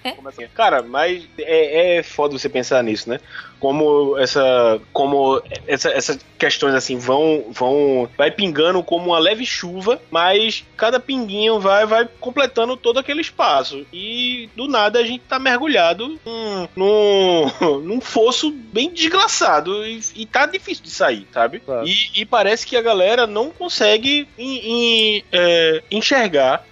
[0.55, 3.21] Cara, mas é, é foda você pensar nisso, né?
[3.61, 10.01] Como essa, como essa, essas questões assim vão, vão, vai pingando como uma leve chuva,
[10.11, 15.39] mas cada pinguinho vai, vai completando todo aquele espaço e do nada a gente tá
[15.39, 21.61] mergulhado num, num, num fosso bem desgraçado e, e tá difícil de sair, sabe?
[21.61, 21.87] Claro.
[21.87, 24.59] E, e parece que a galera não consegue em-
[25.19, 26.67] em, é, enxergar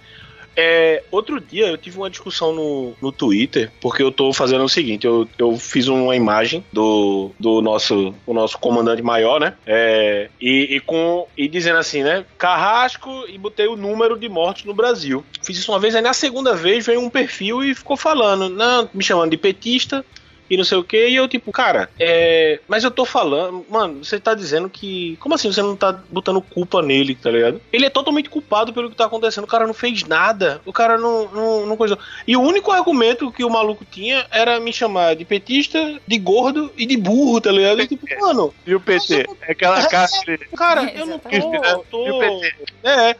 [0.63, 4.69] é, outro dia eu tive uma discussão no, no Twitter, porque eu tô fazendo o
[4.69, 9.55] seguinte, eu, eu fiz uma imagem do, do nosso, o nosso comandante maior, né?
[9.65, 12.23] É, e, e com, e dizendo assim, né?
[12.37, 15.25] Carrasco e botei o número de mortes no Brasil.
[15.41, 18.87] Fiz isso uma vez, aí na segunda vez veio um perfil e ficou falando, não,
[18.93, 20.05] me chamando de petista,
[20.51, 22.59] e não sei o que, e eu tipo, cara, é.
[22.67, 25.15] Mas eu tô falando, mano, você tá dizendo que.
[25.21, 27.61] Como assim você não tá botando culpa nele, tá ligado?
[27.71, 30.97] Ele é totalmente culpado pelo que tá acontecendo, o cara não fez nada, o cara
[30.97, 31.97] não, não, não coisou.
[32.27, 36.69] E o único argumento que o maluco tinha era me chamar de petista, de gordo
[36.75, 37.81] e de burro, tá ligado?
[37.81, 39.25] E, tipo, mano, E o PT?
[39.43, 40.07] É aquela cara
[40.57, 41.29] cara, eu não tô.
[41.29, 41.85] Exatamente.
[41.89, 42.55] tô E o PT?
[42.83, 43.15] é.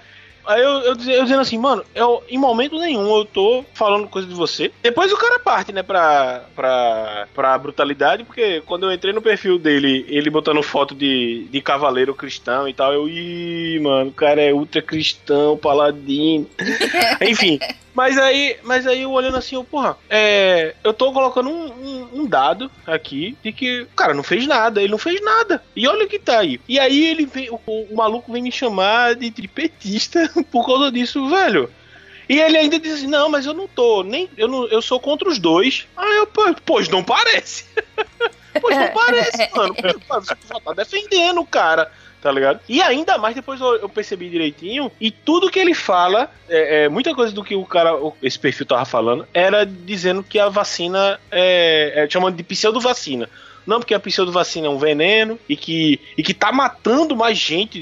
[0.45, 4.27] Aí eu, eu, eu dizendo assim, mano, eu, em momento nenhum eu tô falando coisa
[4.27, 4.71] de você.
[4.81, 9.57] Depois o cara parte, né, pra, pra, pra brutalidade, porque quando eu entrei no perfil
[9.57, 14.41] dele, ele botando foto de, de cavaleiro cristão e tal, eu, ih, mano, o cara
[14.41, 16.47] é ultra cristão, paladino.
[17.21, 17.59] Enfim.
[17.93, 22.09] Mas aí, mas aí eu olhando assim, eu, porra, é, eu tô colocando um, um-
[22.21, 25.61] um dado aqui de que o cara não fez nada, ele não fez nada.
[25.75, 26.59] E olha o que tá aí.
[26.69, 30.91] E aí ele vem, o, o maluco vem me chamar de, de petista por causa
[30.91, 31.69] disso, velho.
[32.29, 34.99] E ele ainda diz assim, não, mas eu não tô, nem, eu, não, eu sou
[34.99, 35.85] contra os dois.
[35.97, 36.27] Aí eu,
[36.65, 37.65] pois não parece.
[38.61, 39.75] pois não parece, mano.
[39.75, 41.91] Você só tá defendendo o cara
[42.21, 42.59] tá ligado?
[42.69, 47.13] E ainda mais depois eu, percebi direitinho, e tudo que ele fala, é, é, muita
[47.15, 47.91] coisa do que o cara,
[48.21, 53.27] esse perfil tava falando, era dizendo que a vacina é, é chamando de pseudo-vacina.
[53.65, 57.79] Não, porque a pseudo-vacina é um veneno e que, e que tá matando mais gente.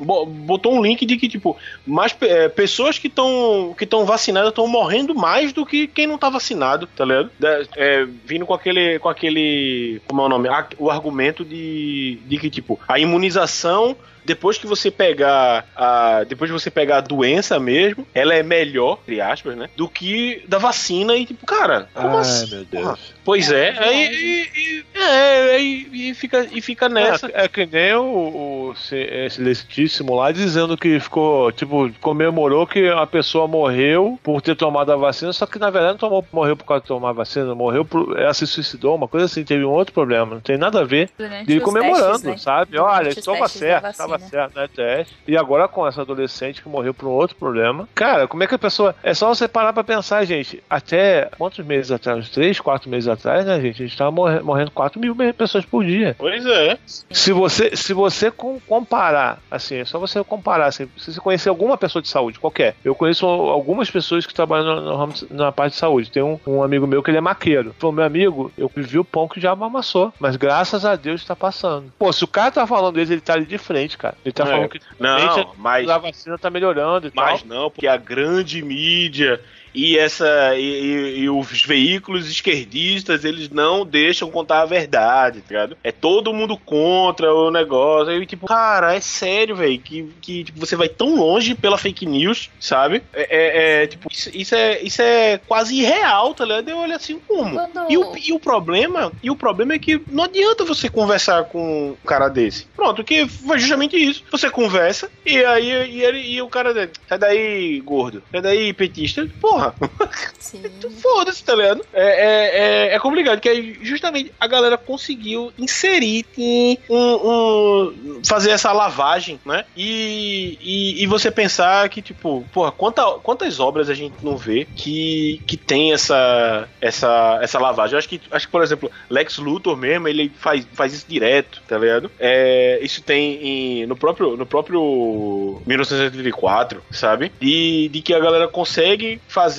[0.00, 1.56] Bo- Botou um link de que, tipo,
[1.86, 6.28] mais é, pessoas que estão que vacinadas estão morrendo mais do que quem não tá
[6.30, 7.30] vacinado, tá ligado?
[7.76, 10.00] É, vindo com aquele, com aquele.
[10.06, 10.48] Como é o nome?
[10.78, 13.96] O argumento de, de que, tipo, a imunização.
[14.24, 16.24] Depois que você pegar a.
[16.28, 19.68] Depois que você pegar a doença mesmo, ela é melhor, entre aspas, né?
[19.76, 22.50] Do que da vacina e, tipo, cara, como Ai, assim?
[22.54, 22.64] meu?
[22.64, 23.12] Deus.
[23.24, 27.26] Pois é, É aí e, e- é, aí e fica, e fica nessa.
[27.28, 32.66] É, é que nem o, o ce- esse Lestíssimo lá dizendo que ficou, tipo, comemorou
[32.66, 36.24] que a pessoa morreu por ter tomado a vacina, só que na verdade não tomou,
[36.32, 38.18] morreu por causa de tomar a vacina, morreu por.
[38.18, 41.10] Ela se suicidou, uma coisa assim, teve um outro problema, não tem nada a ver.
[41.16, 42.36] Durante E ele os comemorando, testes, né?
[42.38, 42.72] sabe?
[42.72, 44.11] Durante Olha, da certo.
[44.14, 44.68] Estava certo, né?
[44.74, 45.14] Teste.
[45.26, 47.88] E agora com essa adolescente que morreu por um outro problema.
[47.94, 48.94] Cara, como é que a pessoa.
[49.02, 50.62] É só você parar pra pensar, gente.
[50.68, 52.18] Até quantos meses atrás?
[52.18, 53.82] Uns 3, 4 meses atrás, né, gente?
[53.82, 56.14] A gente tava morre- morrendo 4 mil pessoas por dia.
[56.18, 56.78] Pois é.
[57.10, 61.48] Se você, se você com- comparar, assim, é só você comparar, assim, se você conhecer
[61.48, 62.74] alguma pessoa de saúde, qualquer.
[62.84, 66.10] Eu conheço algumas pessoas que trabalham no, no na parte de saúde.
[66.10, 67.74] Tem um, um amigo meu que ele é maqueiro.
[67.78, 71.36] Falou, meu amigo, eu vivi o pão que já amassou, mas graças a Deus tá
[71.36, 71.92] passando.
[71.98, 74.16] Pô, se o cara tá falando isso, ele tá ali de frente, cara.
[74.24, 74.46] Ele tá É.
[74.46, 77.48] falando que Não, mas, a vacina tá melhorando e mas tal.
[77.48, 79.40] não, porque a grande mídia
[79.74, 85.76] e essa e, e- os veículos esquerdistas eles não deixam contar a verdade, tá ligado?
[85.82, 88.12] É todo mundo contra o negócio.
[88.12, 92.06] Aí, tipo, cara, é sério, velho, que, que tipo, você vai tão longe pela fake
[92.06, 93.02] news, sabe?
[93.12, 96.68] É, é- é, tipo, isso, isso é, isso é quase irreal, tá ligado?
[96.68, 97.54] Eu olho assim, como?
[97.54, 101.44] Quando- E o, e o problema, e o problema é que não adianta você conversar
[101.44, 102.66] com um cara desse.
[102.76, 104.22] Pronto, que foi justamente isso.
[104.30, 108.72] Você conversa e aí e, ele, e o cara dele, sai daí, gordo, sai daí,
[108.72, 109.26] petista.
[109.40, 110.10] Porra, porra.
[111.00, 111.84] Foda-se, tá ligado?
[111.92, 118.20] É, é, é, é, complicado, que aí justamente a galera conseguiu inserir em um, um,
[118.24, 119.64] fazer essa lavagem, né?
[119.76, 124.66] E, e, e, você pensar que, tipo, porra, quanta, quantas obras a gente não vê
[124.76, 127.94] que, que tem essa, essa, essa lavagem?
[127.94, 131.62] Eu acho que, acho que, por exemplo, Lex Luthor mesmo, ele faz, faz isso direto,
[131.68, 132.10] tá ligado?
[132.18, 137.32] É, isso tem em, no próprio no próprio 1984, sabe?
[137.40, 139.51] E de que a galera consegue fazer,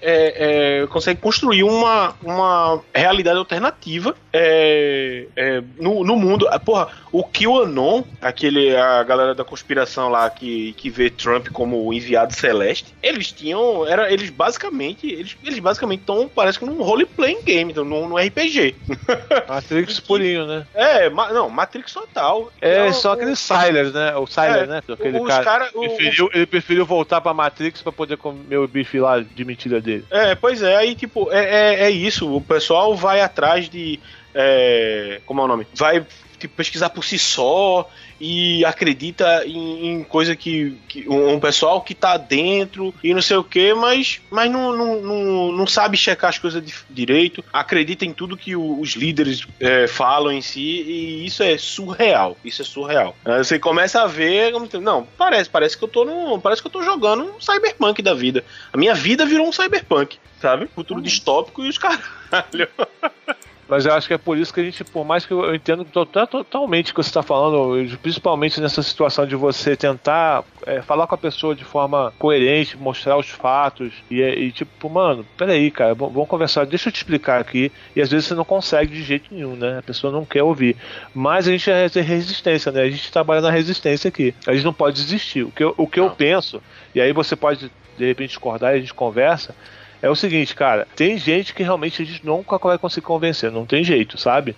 [0.00, 6.46] é, é, consegue construir uma, uma realidade alternativa é, é no, no mundo.
[6.48, 11.84] Ah, porra, o QAnon, aquele, a galera da conspiração lá que, que vê Trump como
[11.84, 16.82] o enviado celeste, eles tinham, era, eles basicamente, eles, eles basicamente estão, parece que num
[16.82, 18.76] role-playing game, então, num, num RPG.
[19.48, 20.66] Matrix purinho, né?
[20.74, 22.52] É, ma, não, Matrix total.
[22.60, 24.14] É, então, só aquele Siler, né?
[24.16, 24.82] O Siler, é, né?
[24.88, 29.00] Aquele cara, cara preferiu, o, ele preferiu voltar pra Matrix pra poder comer o bife
[29.00, 30.04] lá de mentira dele.
[30.10, 33.98] É, pois é, aí tipo, é, é, é isso, o pessoal vai atrás de
[34.34, 35.66] é, como é o nome?
[35.74, 36.04] Vai
[36.40, 41.94] tipo, pesquisar por si só e acredita em, em coisa que, que, um pessoal que
[41.94, 46.30] tá dentro e não sei o que, mas, mas não, não, não, não, sabe checar
[46.30, 50.60] as coisas de, direito, acredita em tudo que o, os líderes é, falam em si
[50.60, 52.36] e isso é surreal.
[52.44, 53.16] Isso é surreal.
[53.38, 56.82] Você começa a ver, não, parece, parece que eu tô no, parece que eu tô
[56.82, 58.44] jogando um cyberpunk da vida.
[58.72, 60.66] A minha vida virou um cyberpunk, sabe?
[60.74, 61.04] Futuro uhum.
[61.04, 62.68] distópico e os caralho.
[63.70, 65.84] Mas eu acho que é por isso que a gente, por mais que eu entendo
[65.84, 71.14] totalmente o que você está falando, principalmente nessa situação de você tentar é, falar com
[71.14, 76.26] a pessoa de forma coerente, mostrar os fatos e, e tipo, mano, peraí, cara, vamos
[76.26, 77.70] conversar, deixa eu te explicar aqui.
[77.94, 79.78] E às vezes você não consegue de jeito nenhum, né?
[79.78, 80.76] A pessoa não quer ouvir.
[81.14, 82.82] Mas a gente é resistência, né?
[82.82, 84.34] A gente trabalha na resistência aqui.
[84.48, 85.44] A gente não pode desistir.
[85.44, 86.60] O que eu, o que eu penso,
[86.92, 89.54] e aí você pode de repente discordar e a gente conversa
[90.02, 93.66] é o seguinte, cara, tem gente que realmente a gente nunca vai conseguir convencer, não
[93.66, 94.56] tem jeito, sabe?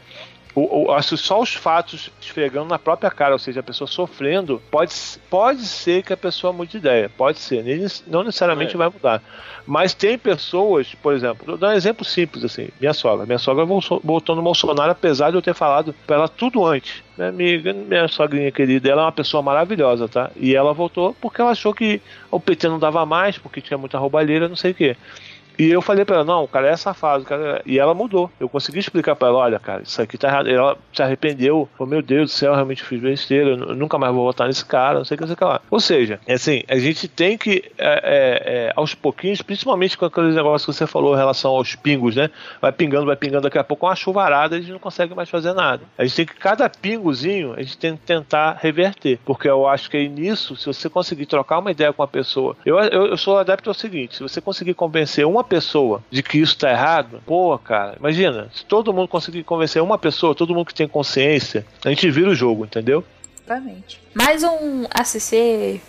[0.55, 4.93] O, o, só os fatos esfregando na própria cara, ou seja, a pessoa sofrendo, pode,
[5.31, 7.65] pode ser que a pessoa mude de ideia, pode ser,
[8.07, 8.79] não necessariamente é.
[8.79, 9.23] vai mudar.
[9.67, 13.25] Mas tem pessoas, por exemplo, vou dar um exemplo simples assim, minha sogra.
[13.25, 17.03] Minha sogra voltou no Bolsonaro, apesar de eu ter falado para ela tudo antes.
[17.17, 20.31] Minha amiga, minha sogrinha querida, ela é uma pessoa maravilhosa, tá?
[20.37, 23.99] E ela voltou porque ela achou que o PT não dava mais, porque tinha muita
[23.99, 24.97] roubalheira, não sei o quê.
[25.59, 27.59] E eu falei pra ela, não, o cara é safado, cara.
[27.59, 28.31] É- e ela mudou.
[28.41, 30.49] Eu consegui explicar pra ela, olha, cara, isso aqui tá errado.
[30.49, 31.69] E ela se arrependeu.
[31.77, 33.51] Falou, meu Deus do céu, realmente fiz besteira.
[33.51, 35.45] Eu nunca mais vou votar nesse cara, não sei o que, não sei o que
[35.45, 35.61] lá.
[35.71, 40.05] Ou seja, é assim, a gente tem que, é, é, é, aos pouquinhos, principalmente com
[40.05, 42.31] aqueles negócios que você falou em relação aos pingos, né?
[42.61, 45.53] Vai pingando, vai pingando, daqui a pouco uma chuvarada, a gente não consegue mais fazer
[45.53, 45.83] nada.
[45.97, 49.19] A gente tem que, cada pingozinho, a gente tem que tentar reverter.
[49.25, 52.57] Porque eu acho que aí nisso, se você conseguir trocar uma ideia com a pessoa.
[52.65, 56.39] Eu, eu, eu sou adepto ao seguinte: se você conseguir convencer uma pessoa de que
[56.39, 60.67] isso tá errado, pô, cara, imagina, se todo mundo conseguir convencer uma pessoa, todo mundo
[60.67, 63.05] que tem consciência, a gente vira o jogo, entendeu?
[63.45, 64.01] Exatamente.
[64.15, 65.81] Mais um ACC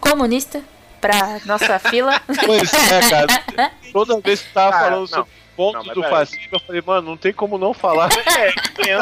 [0.00, 0.62] comunista
[1.00, 2.20] pra nossa fila.
[2.46, 3.72] Pois é, cara.
[3.92, 5.06] Toda vez que tava cara, falando não.
[5.06, 8.08] sobre ponto não, do fascismo, eu falei, mano, não tem como não falar.
[8.38, 8.98] É,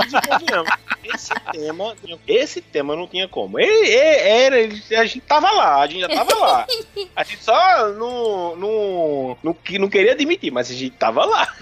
[1.14, 1.96] esse tema,
[2.26, 3.58] esse tema não tinha como.
[3.58, 6.66] Ele, era, ele, a gente tava lá, a gente já tava lá.
[7.14, 11.52] A gente só não, não, não, não queria admitir, mas a gente tava lá.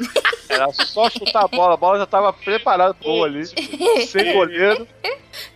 [0.48, 3.46] Era só chutar a bola, a bola já tava preparada boa ali,
[4.06, 4.86] sem goleiro.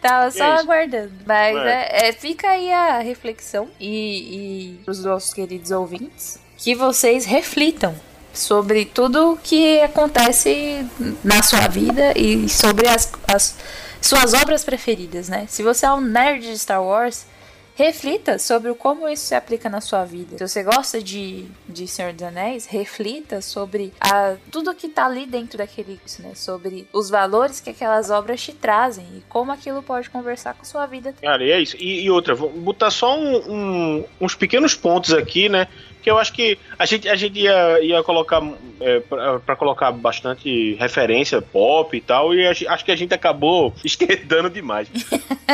[0.00, 1.12] Tava só aguardando.
[1.26, 2.08] Mas é.
[2.08, 7.94] É, fica aí a reflexão e, e os nossos queridos ouvintes que vocês reflitam
[8.32, 10.86] sobre tudo que acontece
[11.22, 13.56] na sua vida e sobre as, as
[14.02, 15.46] suas obras preferidas, né?
[15.48, 17.26] Se você é um nerd de Star Wars,
[17.74, 20.36] reflita sobre como isso se aplica na sua vida.
[20.38, 25.26] Se você gosta de, de Senhor dos Anéis, reflita sobre a, tudo que tá ali
[25.26, 26.32] dentro daquele né?
[26.34, 30.66] Sobre os valores que aquelas obras te trazem e como aquilo pode conversar com a
[30.66, 31.14] sua vida.
[31.22, 31.76] Cara, e é isso.
[31.78, 35.68] E, e outra, vou botar só um, um, uns pequenos pontos aqui, né?
[36.02, 38.42] Que eu acho que a gente, a gente ia, ia colocar
[38.80, 39.00] é,
[39.44, 44.88] para colocar bastante referência pop e tal, e acho que a gente acabou esquerdando demais.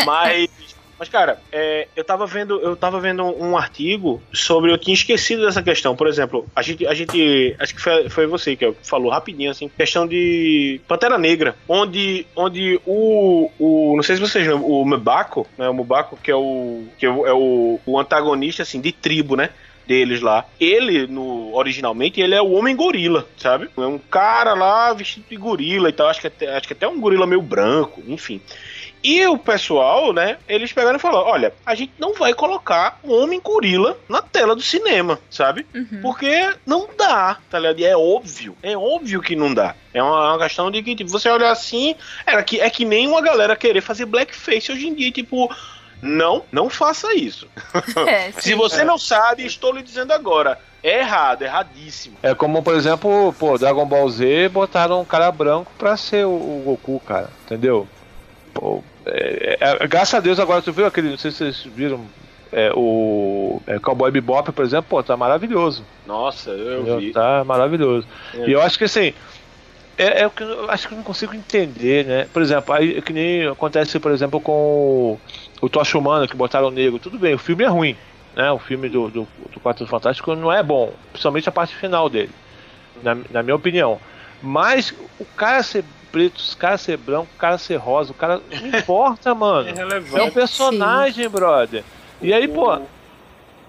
[0.04, 0.48] Mas
[0.98, 4.72] mas, cara, é, eu tava vendo, eu tava vendo um artigo sobre.
[4.72, 5.94] Eu tinha esquecido dessa questão.
[5.94, 6.84] Por exemplo, a gente.
[6.86, 11.54] A gente acho que foi, foi você que falou rapidinho, assim, questão de Pantera Negra,
[11.68, 13.94] onde, onde o, o.
[13.94, 15.68] Não sei se vocês lembram, o Mbaco, né?
[15.68, 16.84] O Mbaco, que é o.
[16.98, 19.50] que é o, o antagonista, assim, de tribo, né?
[19.88, 20.44] Deles lá.
[20.60, 23.70] Ele, no originalmente, ele é o homem gorila, sabe?
[23.76, 26.08] É um cara lá vestido de gorila e tal.
[26.08, 28.40] Acho que até, acho que até um gorila meio branco, enfim.
[29.02, 33.12] E o pessoal, né, eles pegaram e falaram: olha, a gente não vai colocar um
[33.12, 35.64] homem gorila na tela do cinema, sabe?
[35.74, 36.00] Uhum.
[36.02, 37.78] Porque não dá, tá ligado?
[37.78, 39.74] E é óbvio, é óbvio que não dá.
[39.94, 41.94] É uma, uma questão de que, tipo, você olha assim,
[42.26, 45.48] é que, é que nem uma galera querer fazer blackface hoje em dia, tipo.
[46.00, 47.48] Não, não faça isso.
[48.06, 50.58] É, Se você não sabe, estou lhe dizendo agora.
[50.82, 52.16] É errado, erradíssimo.
[52.22, 56.30] É como, por exemplo, pô, Dragon Ball Z botaram um cara branco pra ser o,
[56.30, 57.30] o Goku, cara.
[57.44, 57.88] Entendeu?
[58.54, 61.10] Pô, é, é- é- graças a Deus agora tu viu aquele.
[61.10, 62.06] Não sei se vocês viram.
[62.52, 65.84] é, o é, Cowboy Bebop, por exemplo, pô, tá maravilhoso.
[66.06, 66.98] Nossa, eu entendeu?
[66.98, 67.12] vi.
[67.12, 68.06] Tá maravilhoso.
[68.34, 68.46] É.
[68.48, 69.12] E eu acho que assim.
[69.98, 72.28] É, é o que eu acho que eu não consigo entender, né?
[72.32, 75.20] Por exemplo, aí que nem acontece, por exemplo, com o,
[75.60, 77.00] o Tocha Humana, que botaram o negro.
[77.00, 77.96] Tudo bem, o filme é ruim,
[78.36, 78.50] né?
[78.52, 82.30] O filme do, do, do Quatro Fantástico não é bom, principalmente a parte final dele,
[83.02, 83.98] na, na minha opinião.
[84.40, 88.40] Mas o cara ser preto, o cara ser branco, o cara ser rosa, o cara.
[88.50, 89.68] Não importa, mano.
[89.68, 89.72] É
[90.20, 91.82] É um personagem, brother.
[92.22, 92.80] E aí, pô,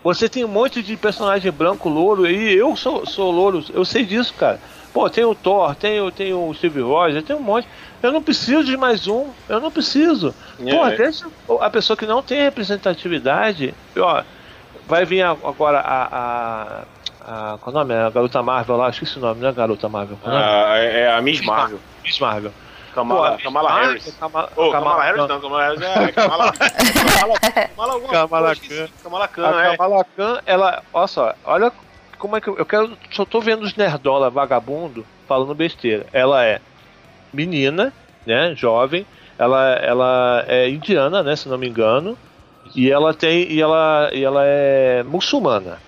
[0.03, 4.05] você tem um monte de personagem branco, louro, e eu sou, sou louro, eu sei
[4.05, 4.59] disso, cara.
[4.93, 7.67] Pô, tem o Thor, tem, o- tem o Steve Rogers, tem um monte.
[8.01, 10.33] Eu não preciso de mais um, eu não preciso.
[10.65, 10.75] É.
[10.75, 11.27] Pô, deixa
[11.61, 14.23] a pessoa que não tem representatividade, ó,
[14.87, 16.03] vai vir agora a.
[16.11, 17.93] a, a qual é o nome?
[17.93, 20.17] A garota Marvel lá, esqueci o nome, não é garota Marvel.
[20.25, 20.29] É?
[20.29, 21.79] Ah, é, é a Miss Marvel.
[22.03, 22.51] Miss Marvel.
[22.95, 24.15] Kamala, Pô, Kamala Harris.
[24.19, 26.51] Kamala, Ô, Kamala- Kamala Harris não, Kamala Harris é Kamala.
[26.53, 28.93] Kamala, Kamala alguma Kamala coisa, esqueci.
[29.03, 29.77] Kamala Khan, A é.
[29.77, 30.83] Kamala Khan, ela.
[30.91, 31.71] Olha só, olha
[32.19, 32.95] como é que eu, eu quero.
[33.11, 36.05] Só tô vendo os nerdola vagabundo falando besteira.
[36.13, 36.61] Ela é
[37.33, 37.91] menina,
[38.25, 38.53] né?
[38.55, 39.05] Jovem.
[39.37, 41.35] Ela, ela é indiana, né?
[41.35, 42.17] Se não me engano.
[42.75, 43.51] E ela tem.
[43.51, 45.79] E ela, e ela é muçulmana.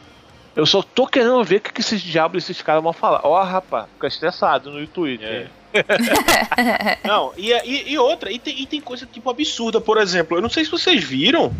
[0.55, 3.21] Eu só tô querendo ver o que, que esses diabos esses caras vão falar.
[3.23, 5.49] Ó, rapaz, fica estressado no Twitter.
[7.05, 10.41] Não, e, e, e outra, e tem, e tem coisa tipo absurda, por exemplo, eu
[10.41, 11.53] não sei se vocês viram,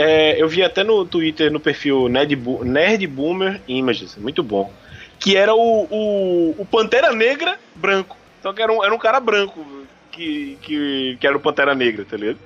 [0.00, 4.72] é, eu vi até no Twitter, no perfil Nerd, Bo- Nerd Boomer Images, muito bom,
[5.18, 8.16] que era o, o, o Pantera Negra branco.
[8.38, 9.64] Então que era um, era um cara branco
[10.10, 12.38] que, que, que era o Pantera Negra, tá ligado?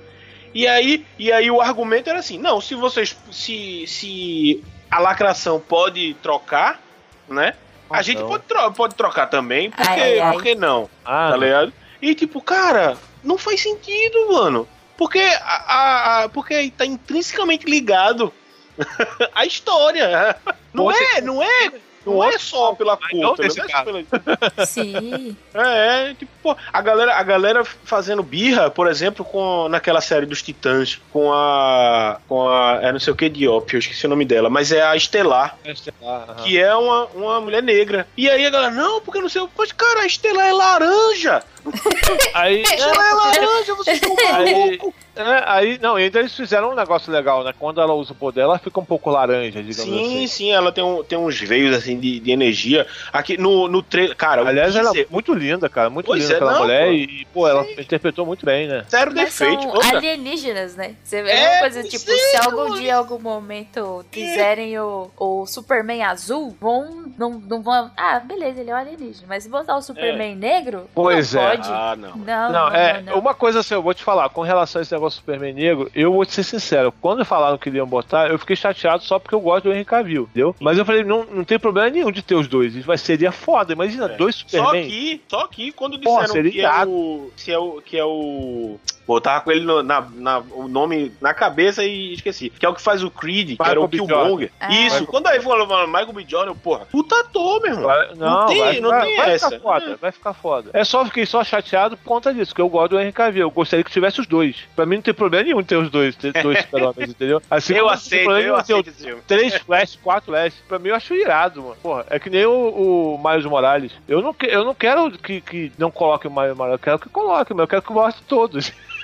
[0.53, 3.15] E aí, e aí o argumento era assim, não, se vocês.
[3.31, 6.81] Se, se a lacração pode trocar,
[7.27, 7.53] né?
[7.89, 8.27] A Ah, gente não.
[8.29, 10.31] pode, tro pode trocar também, porque, Ai, ai, ai.
[10.33, 10.89] por que não?
[11.03, 11.73] Ah, tá ligado?
[12.01, 14.67] E tipo, cara, não faz sentido, mano.
[14.97, 18.33] Porque a, a- porque tá intrinsecamente ligado
[19.33, 20.35] à história.
[20.73, 21.71] Não Pode- é, não é,
[22.05, 23.09] não é só pela cor?
[23.13, 24.03] Não é só pela-
[24.65, 25.35] Sim.
[25.53, 30.25] é, é, tipo, pô, a galera, a galera fazendo birra, por exemplo, com naquela série
[30.25, 34.09] dos Titãs, com a com a, é não sei o que Diop, eu esqueci o
[34.09, 35.57] nome dela, mas é a Estelar,
[36.03, 36.35] Ah.
[36.43, 38.07] que é uma, uma mulher negra.
[38.15, 41.43] E aí a galera, não, porque não sei o Mas, cara, a Estelar é laranja!
[42.35, 44.93] Aí, Ela é laranja, vocês estão malucos!
[45.15, 47.53] É, aí, não, e ainda eles fizeram um negócio legal, né?
[47.57, 50.27] Quando ela usa o poder, ela fica um pouco laranja, digamos Sim, assim.
[50.27, 52.85] sim, ela tem, um, tem uns veios assim de, de energia.
[53.13, 54.15] Aqui no, no trailer.
[54.15, 55.89] Cara, Aliás, ela é muito linda, cara.
[55.89, 56.91] Muito Pois linda é, aquela não, mulher pô.
[56.93, 58.85] e, pô, ela interpretou muito bem, né?
[58.89, 59.61] Zero Mas defeito.
[59.63, 60.95] são Outra, alienígenas, né?
[61.03, 62.75] Você vê É, uma coisa tipo, é, se algum mano.
[62.75, 67.05] dia, em algum momento, quiserem o, o Superman azul, vão.
[67.17, 67.89] Não, não vão.
[67.95, 69.25] Ah, beleza, ele é um alienígena.
[69.27, 71.49] Mas se botar o Superman negro, Pois não é.
[71.57, 71.69] pode.
[71.71, 72.15] Ah, não.
[72.15, 73.19] Não, Não, não, é, não, não.
[73.19, 75.89] uma coisa assim, eu vou te falar, com relação a esse negócio do Superman negro,
[75.93, 79.35] eu vou te ser sincero, quando falaram que iam botar, eu fiquei chateado só porque
[79.35, 80.55] eu gosto do Henry Cavill, entendeu?
[80.59, 83.73] Mas eu falei, não, não tem problema nenhum de ter os dois, vai seria foda,
[83.73, 84.17] imagina, É.
[84.17, 84.87] dois Só Superman.
[84.87, 87.81] que, só que quando disseram que é, o, se é o.
[87.81, 88.79] Que é o.
[89.05, 92.49] Pô, eu tava com ele no- na, na- o nome na cabeça e esqueci.
[92.49, 94.07] Que é o que faz o Creed, que era o Michael.
[94.07, 94.51] Killmonger.
[94.59, 94.71] Ah.
[94.71, 96.25] Isso, Michael- quando aí falou Michael B.
[96.27, 97.85] Jordan, eu, porra, puta ator, meu irmão.
[97.85, 99.49] Vai- não, Não tem- vai, não vai- tem vai essa.
[99.51, 100.69] ficar foda, vai ficar foda.
[100.73, 103.43] É só fiquei só chateado por conta disso, que eu gosto do Henry Cavill.
[103.43, 104.55] Eu gostaria que tivesse os dois.
[104.75, 107.41] Pra mim não tem problema nenhum ter os dois, ter dois super-homens, entendeu?
[107.49, 109.21] Assim eu aceito, eu aceito esse filme.
[109.27, 110.55] Três Flash, quatro Flash.
[110.67, 111.75] Pra mim eu acho irado, mano.
[111.81, 113.91] Porra, é que nem o, o Miles Morales.
[114.07, 117.09] Eu não, eu não quero que, que não coloque o Miles Morales, eu quero que
[117.09, 118.71] coloque, mas eu quero que mostre todos.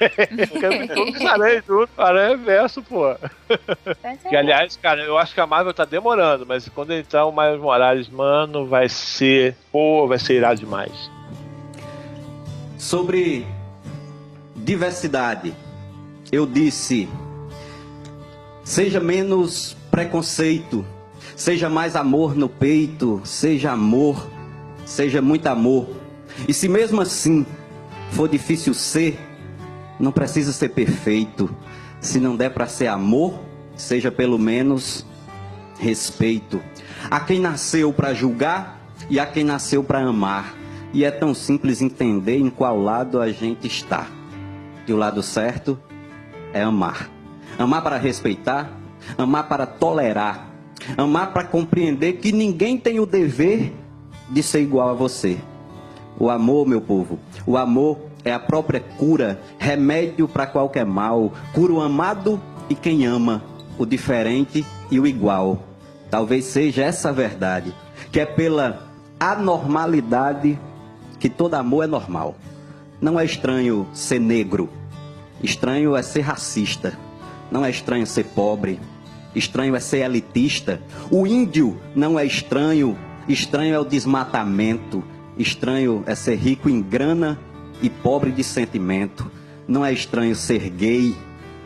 [0.94, 1.90] todos aranhem tudo.
[1.98, 3.10] Aranha verso, pô.
[3.10, 7.32] É Que aliás, cara, eu acho que a Marvel tá demorando, mas quando entrar o
[7.32, 9.56] Miles Morales, mano, vai ser.
[9.72, 11.12] Pô, vai ser irado demais.
[12.78, 13.46] Sobre
[14.56, 15.54] diversidade,
[16.32, 17.08] eu disse:
[18.64, 20.86] seja menos preconceito,
[21.36, 24.28] seja mais amor no peito, seja amor,
[24.86, 25.88] seja muito amor.
[26.48, 27.46] E se mesmo assim
[28.12, 29.20] for difícil ser,
[30.02, 31.50] não precisa ser perfeito.
[32.00, 33.40] Se não der para ser amor,
[33.76, 35.06] seja pelo menos
[35.80, 36.62] respeito.
[37.10, 40.56] A quem nasceu para julgar e a quem nasceu para amar.
[40.94, 44.08] E é tão simples entender em qual lado a gente está.
[44.88, 45.80] E o lado certo
[46.54, 47.10] é amar.
[47.58, 48.72] Amar para respeitar,
[49.18, 50.52] amar para tolerar,
[50.98, 53.74] amar para compreender que ninguém tem o dever
[54.30, 55.38] de ser igual a você.
[56.20, 61.74] O amor, meu povo, o amor é a própria cura, remédio para qualquer mal, cura
[61.74, 63.44] o amado e quem ama,
[63.78, 65.64] o diferente e o igual.
[66.10, 67.74] Talvez seja essa a verdade,
[68.12, 68.88] que é pela
[69.20, 70.60] anormalidade
[71.20, 72.36] que todo amor é normal.
[73.00, 74.70] Não é estranho ser negro,
[75.42, 76.98] estranho é ser racista.
[77.52, 78.80] Não é estranho ser pobre,
[79.36, 80.82] estranho é ser elitista.
[81.12, 85.04] O índio não é estranho, estranho é o desmatamento.
[85.38, 87.40] Estranho é ser rico em grana
[87.82, 89.30] e pobre de sentimento.
[89.68, 91.16] Não é estranho ser gay,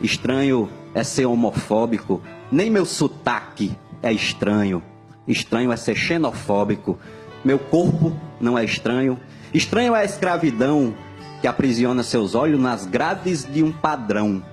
[0.02, 2.22] estranho é ser homofóbico.
[2.52, 4.82] Nem meu sotaque é estranho.
[5.28, 6.98] Estranho é ser xenofóbico.
[7.44, 9.20] Meu corpo não é estranho.
[9.54, 10.94] Estranho é a escravidão
[11.42, 14.44] que aprisiona seus olhos nas grades de um padrão.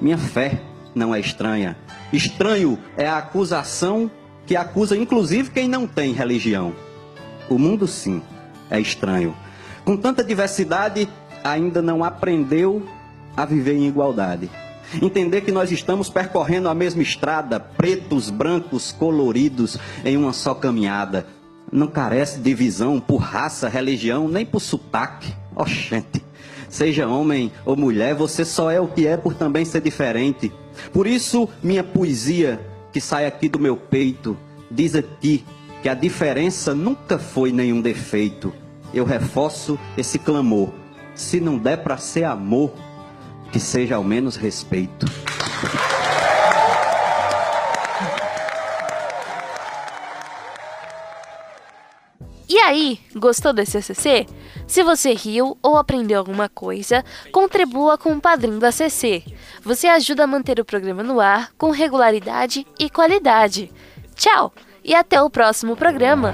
[0.00, 0.60] Minha fé
[0.94, 1.76] não é estranha.
[2.12, 4.10] Estranho é a acusação
[4.46, 6.72] que acusa inclusive quem não tem religião.
[7.48, 8.22] O mundo sim
[8.70, 9.34] é estranho.
[9.86, 11.08] Com tanta diversidade,
[11.44, 12.82] ainda não aprendeu
[13.36, 14.50] a viver em igualdade.
[15.00, 21.24] Entender que nós estamos percorrendo a mesma estrada, pretos, brancos, coloridos, em uma só caminhada.
[21.70, 25.32] Não carece de visão por raça, religião, nem por sotaque.
[25.54, 26.20] Oxente.
[26.68, 30.52] Seja homem ou mulher, você só é o que é por também ser diferente.
[30.92, 32.60] Por isso, minha poesia,
[32.92, 34.36] que sai aqui do meu peito,
[34.68, 35.46] diz a ti
[35.80, 38.52] que a diferença nunca foi nenhum defeito.
[38.96, 40.70] Eu reforço esse clamor.
[41.14, 42.72] Se não der para ser amor,
[43.52, 45.04] que seja ao menos respeito.
[52.48, 54.26] E aí, gostou desse ACC?
[54.66, 59.22] Se você riu ou aprendeu alguma coisa, contribua com o padrinho do ACC.
[59.62, 63.70] Você ajuda a manter o programa no ar com regularidade e qualidade.
[64.14, 66.32] Tchau e até o próximo programa.